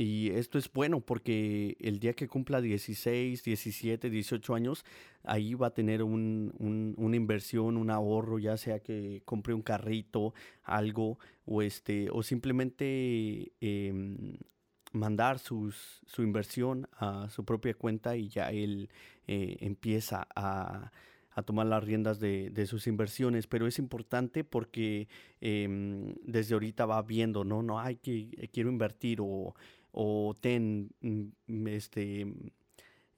y 0.01 0.31
esto 0.31 0.57
es 0.57 0.71
bueno 0.73 1.01
porque 1.01 1.77
el 1.79 1.99
día 1.99 2.13
que 2.13 2.27
cumpla 2.27 2.59
16, 2.59 3.43
17, 3.43 4.09
18 4.09 4.55
años, 4.55 4.83
ahí 5.23 5.53
va 5.53 5.67
a 5.67 5.73
tener 5.75 6.01
un, 6.01 6.95
una 6.97 7.15
inversión, 7.15 7.77
un 7.77 7.91
ahorro, 7.91 8.39
ya 8.39 8.57
sea 8.57 8.79
que 8.79 9.21
compre 9.25 9.53
un 9.53 9.61
carrito, 9.61 10.33
algo, 10.63 11.19
o, 11.45 11.61
este, 11.61 12.09
o 12.11 12.23
simplemente 12.23 13.51
em, 13.61 14.37
mandar 14.91 15.37
sus, 15.37 16.01
su 16.07 16.23
inversión 16.23 16.87
a 16.93 17.29
su 17.29 17.45
propia 17.45 17.75
cuenta 17.75 18.17
y 18.17 18.27
ya 18.27 18.49
él 18.49 18.89
eh, 19.27 19.57
empieza 19.59 20.27
a, 20.35 20.91
tomar 21.45 21.65
las 21.65 21.83
riendas 21.83 22.19
de, 22.19 22.65
sus 22.67 22.85
inversiones, 22.87 23.47
pero 23.47 23.65
es 23.65 23.79
importante 23.79 24.43
porque 24.43 25.07
em, 25.39 26.13
desde 26.23 26.53
ahorita 26.53 26.85
va 26.85 27.01
viendo, 27.01 27.43
no, 27.43 27.63
no, 27.63 27.79
hay 27.79 27.95
que 27.95 28.49
quiero 28.51 28.69
invertir 28.69 29.19
o 29.21 29.55
o 29.91 30.35
ten, 30.39 30.91
mm, 31.01 31.67
este, 31.67 32.25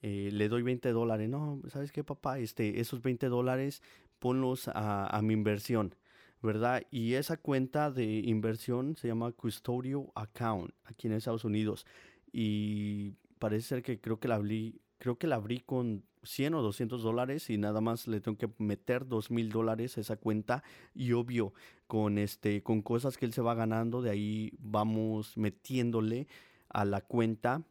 eh, 0.01 0.29
le 0.31 0.49
doy 0.49 0.63
20 0.63 0.91
dólares. 0.91 1.29
No, 1.29 1.61
¿sabes 1.69 1.91
qué, 1.91 2.03
papá? 2.03 2.39
Este, 2.39 2.79
esos 2.79 3.01
20 3.01 3.27
dólares 3.29 3.81
ponlos 4.19 4.69
a, 4.73 5.19
mi 5.23 5.33
inversión, 5.33 5.95
¿verdad? 6.41 6.83
Y 6.91 7.13
esa 7.15 7.37
cuenta 7.37 7.91
de 7.91 8.05
inversión 8.05 8.95
se 8.95 9.07
llama 9.07 9.31
Custodio 9.33 10.11
Account 10.15 10.71
aquí 10.85 11.07
en 11.07 11.13
Estados 11.13 11.45
Unidos. 11.45 11.85
Y 12.31 13.15
parece 13.39 13.67
ser 13.67 13.83
que 13.83 13.99
creo 13.99 14.19
que 14.19 14.27
la 14.27 14.35
abrí, 14.35 14.81
creo 14.97 15.17
que 15.17 15.27
la 15.27 15.35
abrí 15.35 15.59
con 15.59 16.03
100 16.23 16.53
o 16.53 16.61
200 16.61 17.03
dólares 17.03 17.49
y 17.49 17.57
nada 17.57 17.81
más 17.81 18.07
le 18.07 18.21
tengo 18.21 18.37
que 18.37 18.49
meter 18.57 19.07
2 19.07 19.29
mil 19.31 19.49
dólares 19.49 19.97
a 19.97 20.01
esa 20.01 20.15
cuenta 20.15 20.63
y 20.95 21.11
obvio 21.11 21.53
con 21.87 22.17
este 22.17 22.63
con 22.63 22.81
cosas 22.81 23.17
que 23.17 23.25
él 23.25 23.33
se 23.33 23.41
va 23.41 23.55
ganando 23.55 24.01
de 24.01 24.09
ahí 24.11 24.53
vamos 24.57 25.37
metiéndole 25.37 26.27
a 26.73 26.85
la 26.85 27.01
cuenta 27.01 27.63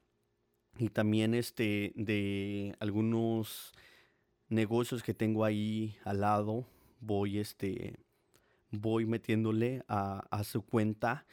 y 0.78 0.88
también 0.88 1.34
este 1.34 1.92
de 1.96 2.74
algunos 2.80 3.74
negocios 4.48 5.02
que 5.02 5.12
tengo 5.12 5.44
ahí 5.44 5.96
al 6.04 6.20
lado 6.20 6.64
voy 7.00 7.38
este 7.38 7.98
voy 8.70 9.04
metiéndole 9.04 9.82
a, 9.88 10.42
su 10.44 10.62
cuenta 10.62 11.26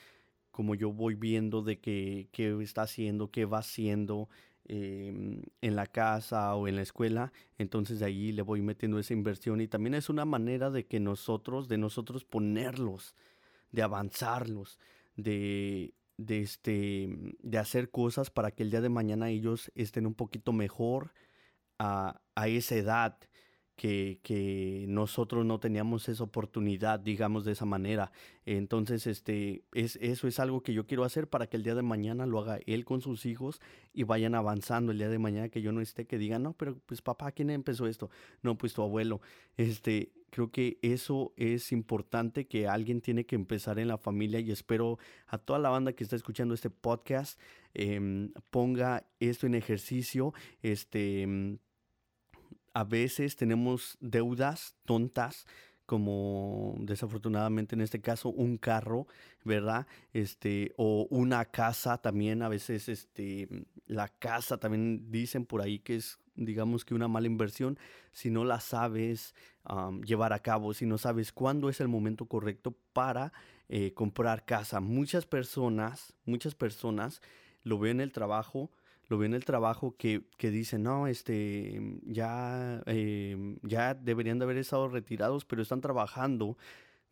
como 0.51 0.75
yo 0.75 0.91
voy 0.91 1.15
viendo 1.15 1.61
de 1.61 1.79
qué, 1.79 2.27
qué 2.31 2.61
está 2.61 2.81
haciendo 2.81 3.31
qué 3.31 3.45
va 3.45 3.59
haciendo 3.59 4.27
em, 4.65 5.41
en 5.61 5.75
la 5.75 5.85
casa 5.85 6.55
o 6.55 6.67
en 6.67 6.75
la 6.75 6.81
escuela 6.81 7.31
entonces 7.57 7.99
de 7.99 8.07
ahí 8.07 8.31
le 8.33 8.41
voy 8.41 8.61
metiendo 8.61 8.99
esa 8.99 9.13
inversión 9.13 9.61
y 9.61 9.67
también 9.67 9.93
es 9.93 10.09
una 10.09 10.25
manera 10.25 10.69
de 10.69 10.85
que 10.85 10.99
nosotros 10.99 11.69
de 11.69 11.77
nosotros 11.77 12.25
ponerlos 12.25 13.15
de 13.71 13.83
avanzarlos 13.83 14.79
de 15.15 15.93
de, 16.19 16.41
este, 16.41 17.09
de 17.39 17.57
hacer 17.57 17.89
cosas 17.89 18.29
para 18.29 18.51
que 18.51 18.63
el 18.63 18.71
día 18.71 18.81
de 18.81 18.89
mañana 18.89 19.29
ellos 19.29 19.71
estén 19.75 20.05
un 20.05 20.15
poquito 20.15 20.51
mejor 20.51 21.13
a, 21.79 22.21
esa 22.45 22.75
edad 22.75 23.17
que, 23.79 24.85
nosotros 24.89 25.45
no 25.45 25.59
teníamos 25.59 26.09
esa 26.09 26.23
oportunidad, 26.23 26.99
digamos 26.99 27.45
de 27.45 27.53
esa 27.53 27.65
manera. 27.65 28.11
Entonces, 28.45 29.07
este, 29.07 29.63
es, 29.73 29.97
eso 30.01 30.27
es 30.27 30.39
algo 30.39 30.61
que 30.61 30.73
yo 30.73 30.85
quiero 30.85 31.05
hacer 31.05 31.29
para 31.29 31.47
que 31.47 31.55
el 31.55 31.63
día 31.63 31.75
de 31.75 31.81
mañana 31.81 32.25
lo 32.25 32.39
haga 32.39 32.59
él 32.65 32.83
con 32.83 33.01
sus 33.01 33.25
hijos 33.25 33.61
y 33.93 34.03
vayan 34.03 34.35
avanzando 34.35 34.91
el 34.91 34.97
día 34.97 35.09
de 35.09 35.19
mañana 35.19 35.49
que 35.49 35.61
yo 35.61 35.71
no 35.71 35.79
esté, 35.79 36.05
que 36.05 36.17
digan, 36.17 36.43
no, 36.43 36.53
pero 36.53 36.77
pues 36.85 37.01
papá, 37.01 37.31
¿quién 37.31 37.49
empezó 37.51 37.87
esto? 37.87 38.09
No, 38.41 38.57
pues 38.57 38.73
tu 38.73 38.81
abuelo. 38.81 39.21
Este, 39.55 40.11
creo 40.29 40.51
que 40.51 40.77
eso 40.81 41.33
es 41.37 41.71
importante 41.71 42.47
que 42.47 42.67
alguien 42.67 42.99
tiene 42.99 43.25
que 43.25 43.35
empezar 43.35 43.79
en 43.79 43.87
la 43.87 43.97
familia 43.97 44.41
y 44.41 44.51
espero 44.51 44.99
a 45.27 45.37
toda 45.37 45.59
la 45.59 45.69
banda 45.69 45.93
que 45.93 46.03
está 46.03 46.17
escuchando 46.17 46.53
este 46.53 46.69
podcast 46.69 47.39
em, 47.73 48.31
ponga 48.49 49.05
esto 49.19 49.47
en 49.47 49.55
ejercicio, 49.55 50.33
este 50.61 51.59
a 52.79 52.85
veces 52.85 53.35
tenemos 53.35 53.97
deudas 53.99 54.73
tontas 54.85 55.45
como 55.85 56.77
desafortunadamente 56.79 57.75
en 57.75 57.81
este 57.81 57.99
caso 57.99 58.29
un 58.29 58.57
carro, 58.57 59.05
¿verdad? 59.43 59.85
Este 60.13 60.71
o 60.77 61.05
una 61.09 61.43
casa 61.43 61.97
también 61.97 62.41
a 62.41 62.47
veces 62.47 62.87
este 62.87 63.49
la 63.85 64.07
casa 64.07 64.59
también 64.59 65.11
dicen 65.11 65.45
por 65.45 65.61
ahí 65.61 65.79
que 65.79 65.97
es 65.97 66.19
digamos 66.35 66.85
que 66.85 66.93
una 66.93 67.09
mala 67.09 67.27
inversión 67.27 67.77
si 68.13 68.29
no 68.29 68.45
la 68.45 68.61
sabes 68.61 69.35
llevar 70.05 70.31
a 70.31 70.39
cabo, 70.39 70.73
si 70.73 70.85
no 70.85 70.97
sabes 70.97 71.33
cuándo 71.33 71.67
es 71.67 71.81
el 71.81 71.89
momento 71.89 72.27
correcto 72.27 72.77
para 72.93 73.33
eh, 73.67 73.93
comprar 73.93 74.45
casa. 74.45 74.79
Muchas 74.79 75.25
personas, 75.25 76.13
muchas 76.23 76.55
personas 76.55 77.21
lo 77.63 77.77
ven 77.77 77.97
en 77.97 78.01
el 78.01 78.13
trabajo 78.13 78.71
lo 79.09 79.17
veo 79.17 79.25
en 79.25 79.33
el 79.33 79.43
trabajo 79.43 79.95
que, 79.97 80.21
que 80.37 80.51
dicen, 80.51 80.83
no, 80.83 81.07
este, 81.07 81.99
ya, 82.03 82.81
em, 82.85 83.57
ya 83.63 83.95
deberían 83.95 84.37
de 84.37 84.45
haber 84.45 84.57
estado 84.57 84.87
retirados, 84.87 85.45
pero 85.45 85.63
están 85.63 85.81
trabajando 85.81 86.57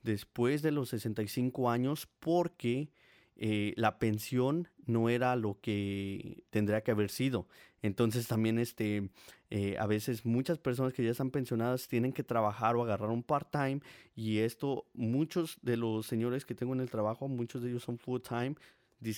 después 0.04 0.62
de 0.62 0.72
los 0.72 0.90
65 0.90 1.72
años 1.72 2.08
porque 2.20 2.92
eh, 3.36 3.74
la 3.78 3.98
pensión 4.00 4.68
no 4.86 5.10
era 5.10 5.36
lo 5.36 5.60
que 5.60 6.44
tendría 6.52 6.82
que 6.82 6.92
haber 6.92 7.10
sido. 7.10 7.48
Entonces 7.82 8.28
también 8.28 8.60
este, 8.60 9.10
eh, 9.50 9.76
a 9.80 9.88
veces 9.88 10.24
muchas 10.24 10.60
personas 10.60 10.94
que 10.94 11.04
ya 11.04 11.12
están 11.12 11.32
pensionadas 11.32 11.88
tienen 11.88 12.14
que 12.14 12.24
trabajar 12.24 12.76
o 12.76 12.84
agarrar 12.84 13.10
un 13.10 13.24
part-time 13.24 13.82
y 14.16 14.40
esto, 14.40 14.86
muchos 14.94 15.58
de 15.64 15.78
los 15.78 16.06
señores 16.06 16.46
que 16.46 16.56
tengo 16.56 16.74
en 16.74 16.80
el 16.80 16.92
trabajo, 16.92 17.28
muchos 17.28 17.64
de 17.64 17.70
ellos 17.70 17.84
son 17.84 17.98
full-time, 17.98 18.56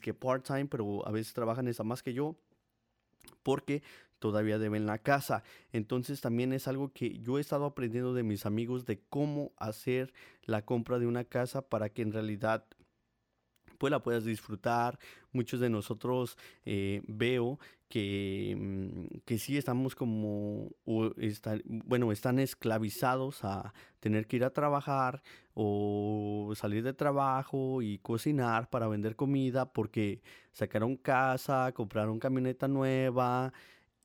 que 0.02 0.14
part-time, 0.14 0.66
pero 0.66 1.06
a 1.08 1.12
veces 1.12 1.34
trabajan 1.34 1.68
esa 1.68 1.84
más 1.84 2.04
que 2.04 2.14
yo 2.14 2.38
porque 3.44 3.84
todavía 4.20 4.60
deben 4.60 4.86
la 4.86 5.00
casa. 5.00 5.44
Entonces 5.72 6.22
también 6.22 6.54
es 6.54 6.68
algo 6.68 6.92
que 6.94 7.20
yo 7.20 7.38
he 7.38 7.42
estado 7.42 7.66
aprendiendo 7.66 8.14
de 8.14 8.24
mis 8.24 8.46
amigos 8.46 8.86
de 8.86 9.02
cómo 9.10 9.52
hacer 9.58 10.14
la 10.44 10.64
compra 10.66 11.00
de 11.00 11.08
una 11.08 11.24
casa 11.24 11.62
para 11.62 11.90
que 11.90 12.02
en 12.02 12.12
realidad 12.12 12.66
pues 13.78 13.92
la 13.92 14.04
puedas 14.04 14.26
disfrutar. 14.26 15.00
Muchos 15.32 15.60
de 15.60 15.70
nosotros 15.70 16.38
eh, 16.66 17.02
veo 17.08 17.60
que, 17.90 18.56
mm, 18.58 19.20
que 19.26 19.38
sí 19.40 19.58
estamos 19.58 19.96
como, 19.96 20.70
bueno, 21.66 22.12
están 22.12 22.40
esclavizados 22.40 23.44
a 23.44 23.74
tener 24.00 24.28
que 24.28 24.38
ir 24.38 24.46
a 24.46 24.54
trabajar 24.54 25.22
o 25.56 26.54
salir 26.56 26.84
de 26.84 26.94
trabajo 26.94 27.82
y 27.82 27.98
cocinar 28.00 28.70
para 28.70 28.88
vender 28.88 29.16
comida 29.16 29.74
porque 29.74 30.22
sacaron 30.52 30.96
casa, 30.96 31.72
compraron 31.74 32.20
camioneta 32.20 32.68
nueva 32.68 33.54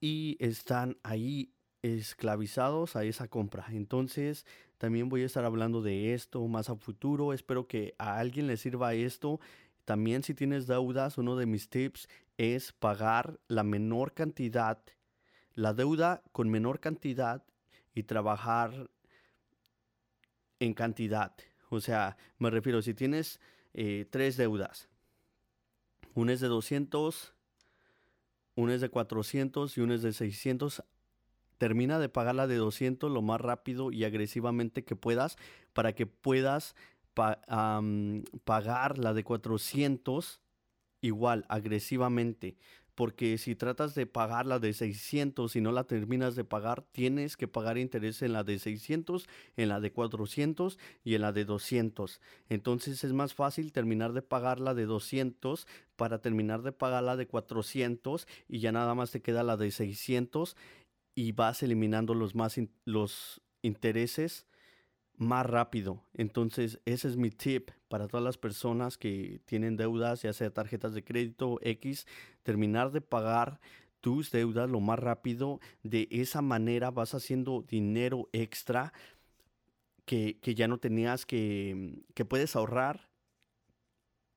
y 0.01 0.37
están 0.41 0.97
ahí 1.03 1.53
esclavizados 1.83 2.97
a 2.97 3.05
esa 3.05 3.29
compra. 3.29 3.67
Entonces, 3.71 4.47
también 4.79 5.11
voy 5.11 5.23
a 5.23 5.27
estar 5.27 5.45
hablando 5.45 5.83
de 5.83 6.15
esto 6.15 6.47
más 6.49 6.71
a 6.71 6.77
futuro. 6.77 7.35
Espero 7.35 7.69
que 7.69 7.95
a 7.99 8.19
alguien 8.19 8.47
le 8.47 8.57
sirva 8.57 8.95
esto 8.95 9.41
también 9.85 10.23
si 10.23 10.35
tienes 10.35 10.67
deudas, 10.67 11.19
uno 11.19 11.37
de 11.37 11.47
mis 11.47 11.69
tips 11.69 12.09
es 12.37 12.73
pagar 12.73 13.41
la 13.49 13.63
menor 13.63 14.15
cantidad, 14.15 14.83
la 15.55 15.73
deuda 15.73 16.23
con 16.33 16.51
menor 16.51 16.81
cantidad 16.81 17.45
y 17.95 18.05
trabajar 18.05 18.91
en 20.59 20.75
cantidad. 20.75 21.35
O 21.71 21.81
sea, 21.81 22.17
me 22.39 22.51
refiero, 22.51 22.83
si 22.83 22.95
tienes 22.95 23.41
eh, 23.73 24.07
tres 24.11 24.37
deudas, 24.37 24.89
una 26.15 26.33
es 26.33 26.41
de 26.41 26.49
200, 26.49 27.35
una 28.57 28.75
es 28.75 28.81
de 28.81 28.89
400 28.89 29.77
y 29.77 29.81
una 29.81 29.95
es 29.95 30.03
de 30.03 30.13
600, 30.13 30.85
termina 31.59 31.99
de 31.99 32.09
pagar 32.09 32.35
la 32.35 32.47
de 32.47 32.57
200 32.57 33.11
lo 33.11 33.23
más 33.23 33.41
rápido 33.41 33.91
y 33.91 34.05
agresivamente 34.05 34.85
que 34.85 34.97
puedas 34.97 35.37
para 35.73 35.95
que 35.95 36.07
puedas 36.07 36.75
pagar 37.15 38.99
la 38.99 39.15
de 39.15 39.25
400 39.25 40.41
igual, 41.05 41.45
agresivamente. 41.49 42.57
Porque 42.95 43.39
si 43.39 43.57
tratas 43.57 43.95
de 43.97 44.07
pagar 44.07 44.47
la 44.47 44.61
de 44.61 44.73
600 44.73 45.57
y 45.57 45.61
no 45.61 45.73
la 45.73 45.85
terminas 45.85 46.37
de 46.37 46.45
pagar, 46.45 46.83
tienes 46.93 47.37
que 47.37 47.49
pagar 47.49 47.77
interés 47.77 48.23
en 48.23 48.33
la 48.33 48.45
de 48.45 48.59
600, 48.59 49.29
en 49.57 49.69
la 49.69 49.81
de 49.81 49.93
400 49.93 50.79
y 51.03 51.17
en 51.17 51.23
la 51.23 51.33
de 51.33 51.45
200. 51.45 52.21
Entonces 52.49 53.03
es 53.03 53.13
más 53.13 53.35
fácil 53.35 53.73
terminar 53.73 54.13
de 54.13 54.23
pagar 54.23 54.61
la 54.61 54.75
de 54.75 54.87
200 54.87 55.67
para 55.97 56.21
terminar 56.21 56.63
de 56.63 56.71
pagar 56.71 57.03
la 57.03 57.17
de 57.17 57.27
400 57.27 58.29
y 58.49 58.61
ya 58.61 58.71
nada 58.71 58.95
más 58.95 59.11
te 59.11 59.23
queda 59.23 59.43
la 59.43 59.57
de 59.57 59.73
600 59.73 60.57
y 61.17 61.33
vas 61.33 61.65
eliminando 61.65 62.15
los 62.15 62.37
más 62.37 62.61
los 62.85 63.43
intereses 63.63 64.47
más 65.17 65.47
rápido. 65.47 66.03
Entonces, 66.15 66.81
ese 66.85 67.09
es 67.09 67.17
mi 67.17 67.31
tip 67.31 67.71
para 67.89 68.09
todas 68.09 68.25
las 68.25 68.39
personas 68.39 68.99
que 68.99 69.41
tienen 69.45 69.77
deudas, 69.77 70.23
ya 70.23 70.33
sea 70.33 70.51
tarjetas 70.51 70.95
de 70.95 71.05
crédito 71.05 71.59
X, 71.63 72.07
terminar 72.43 72.91
de 72.91 73.01
pagar 73.01 73.61
tus 74.01 74.31
deudas 74.31 74.69
lo 74.69 74.81
más 74.81 74.99
rápido. 74.99 75.61
De 75.83 76.09
esa 76.11 76.43
manera 76.43 76.91
vas 76.91 77.15
haciendo 77.15 77.63
dinero 77.63 78.29
extra 78.33 78.93
que, 80.05 80.39
ya 80.43 80.69
no 80.69 80.79
tenías 80.79 81.25
que, 81.27 82.03
que 82.15 82.25
puedes 82.25 82.57
ahorrar 82.57 83.09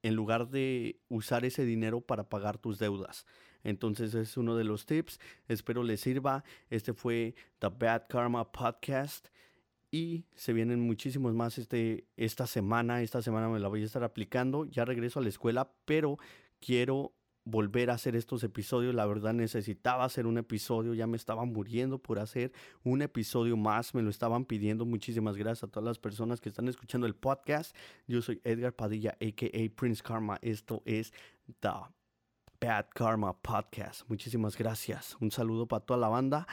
en 0.04 0.16
lugar 0.16 0.50
de 0.50 1.00
usar 1.10 1.44
ese 1.44 1.66
dinero 1.66 2.02
para 2.02 2.30
pagar 2.30 2.58
tus 2.58 2.80
deudas. 2.80 3.26
Entonces 3.64 4.14
es 4.14 4.38
uno 4.38 4.56
de 4.56 4.64
los 4.64 4.86
tips. 4.86 5.20
Espero 5.48 5.84
les 5.84 6.00
sirva. 6.00 6.44
Este 6.70 6.94
fue 6.94 7.36
The 7.60 7.68
Bad 7.68 8.08
Karma 8.08 8.50
Podcast 8.50 9.28
y 9.92 10.26
se 10.36 10.54
vienen 10.54 10.82
muchísimos 10.82 11.34
más 11.34 11.58
este, 11.58 12.06
esta 12.18 12.48
semana. 12.48 13.02
Esta 13.02 13.22
semana 13.22 13.50
me 13.50 13.60
la 13.60 13.68
voy 13.68 13.82
a 13.82 13.86
estar 13.86 14.04
aplicando. 14.04 14.66
Ya 14.66 14.86
regreso 14.86 15.20
a 15.20 15.24
la 15.24 15.30
escuela, 15.30 15.72
pero 15.86 16.18
quiero 16.60 17.14
volver 17.46 17.90
a 17.90 17.94
hacer 17.94 18.16
estos 18.16 18.44
episodios. 18.44 18.94
La 18.94 19.06
verdad 19.06 19.34
necesitaba 19.34 20.04
hacer 20.04 20.28
un 20.28 20.38
episodio, 20.38 20.94
ya 20.94 21.08
me 21.08 21.16
estaba 21.16 21.46
muriendo 21.46 22.00
por 22.00 22.20
hacer 22.20 22.52
un 22.84 23.02
episodio 23.02 23.56
más, 23.56 23.96
me 23.96 24.02
lo 24.02 24.10
estaban 24.10 24.46
pidiendo. 24.46 24.86
Muchísimas 24.86 25.38
gracias 25.38 25.64
a 25.64 25.72
todas 25.72 25.86
las 25.86 26.00
personas 26.00 26.42
que 26.42 26.50
están 26.50 26.68
escuchando 26.68 27.08
el 27.08 27.16
podcast. 27.16 27.76
Yo 28.08 28.22
soy 28.22 28.42
Edgar 28.44 28.74
Padilla, 28.74 29.18
aka 29.22 29.76
Prince 29.76 30.04
Karma. 30.04 30.38
Esto 30.42 30.82
es 30.86 31.14
The 31.62 31.70
Bad 32.60 32.88
Karma 32.94 33.34
Podcast. 33.42 34.02
Muchísimas 34.10 34.58
gracias. 34.58 35.16
Un 35.22 35.32
saludo 35.32 35.68
para 35.68 35.86
toda 35.86 36.00
la 36.00 36.10
banda 36.10 36.48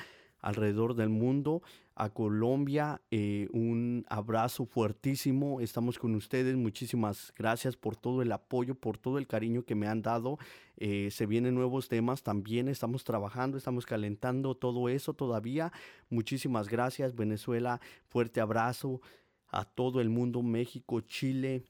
alrededor 0.45 0.95
del 0.95 1.09
mundo 1.09 1.63
a 1.95 2.11
Colombia. 2.11 3.01
Eh, 3.11 3.49
un 3.53 4.05
abrazo 4.09 4.67
fuertísimo. 4.67 5.61
Estamos 5.61 5.99
con 5.99 6.15
ustedes. 6.15 6.55
Muchísimas 6.55 7.33
gracias 7.37 7.77
por 7.77 7.97
todo 7.97 8.21
el 8.21 8.31
apoyo, 8.31 8.75
por 8.75 8.99
todo 8.99 9.19
el 9.19 9.27
cariño 9.27 9.65
que 9.65 9.75
me 9.75 9.89
han 9.89 10.03
dado. 10.03 10.39
Eh, 10.77 11.09
se 11.11 11.25
vienen 11.25 11.55
nuevos 11.55 11.89
temas 11.89 12.23
también. 12.23 12.69
Estamos 12.69 13.05
trabajando, 13.05 13.57
estamos 13.57 13.87
calentando 13.87 14.55
todo 14.55 14.91
eso 14.91 15.15
todavía. 15.15 15.73
Muchísimas 16.11 16.69
gracias, 16.69 17.15
Venezuela. 17.15 17.81
Fuerte 18.09 18.41
abrazo 18.41 19.01
a 19.49 19.65
todo 19.65 20.01
el 20.01 20.11
mundo, 20.11 20.43
México, 20.43 21.01
Chile, 21.01 21.65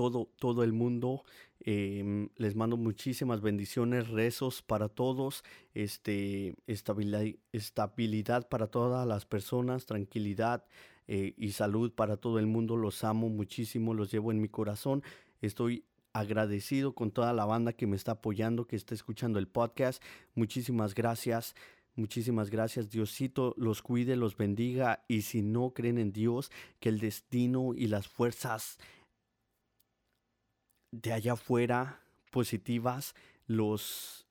todo, 0.00 0.30
todo 0.38 0.64
el 0.64 0.72
mundo. 0.72 1.24
Em, 1.60 2.30
les 2.36 2.56
mando 2.56 2.78
muchísimas 2.78 3.42
bendiciones, 3.42 4.08
rezos 4.08 4.62
para 4.62 4.88
todos, 4.88 5.44
este, 5.74 6.54
estabilidad, 6.66 7.26
estabilidad 7.52 8.48
para 8.48 8.68
todas 8.68 9.06
las 9.06 9.26
personas, 9.26 9.84
tranquilidad 9.84 10.64
eh, 11.06 11.34
y 11.36 11.52
salud 11.52 11.92
para 11.92 12.16
todo 12.16 12.38
el 12.38 12.46
mundo. 12.46 12.78
Los 12.78 13.04
amo 13.04 13.28
muchísimo, 13.28 13.92
los 13.92 14.10
llevo 14.10 14.32
en 14.32 14.40
mi 14.40 14.48
corazón. 14.48 15.02
Estoy 15.42 15.84
agradecido 16.14 16.94
con 16.94 17.10
toda 17.10 17.34
la 17.34 17.44
banda 17.44 17.74
que 17.74 17.86
me 17.86 17.96
está 17.96 18.12
apoyando, 18.12 18.66
que 18.66 18.76
está 18.76 18.94
escuchando 18.94 19.38
el 19.38 19.48
podcast. 19.48 20.02
Muchísimas 20.34 20.94
gracias. 20.94 21.54
Muchísimas 21.94 22.48
gracias. 22.48 22.88
Diosito 22.88 23.54
los 23.58 23.82
cuide, 23.82 24.16
los 24.16 24.34
bendiga. 24.34 25.04
Y 25.08 25.22
si 25.22 25.42
no 25.42 25.74
creen 25.74 25.98
en 25.98 26.10
Dios, 26.10 26.50
que 26.78 26.88
el 26.88 27.00
destino 27.00 27.74
y 27.74 27.88
las 27.88 28.08
fuerzas 28.08 28.78
de 30.92 31.12
allá 31.12 31.32
afuera 31.34 32.02
positivas 32.30 33.14
los, 33.46 34.26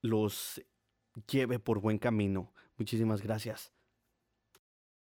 los 0.00 0.62
lleve 1.28 1.58
por 1.58 1.80
buen 1.80 1.98
camino. 1.98 2.52
Muchísimas 2.76 3.22
gracias. 3.22 3.73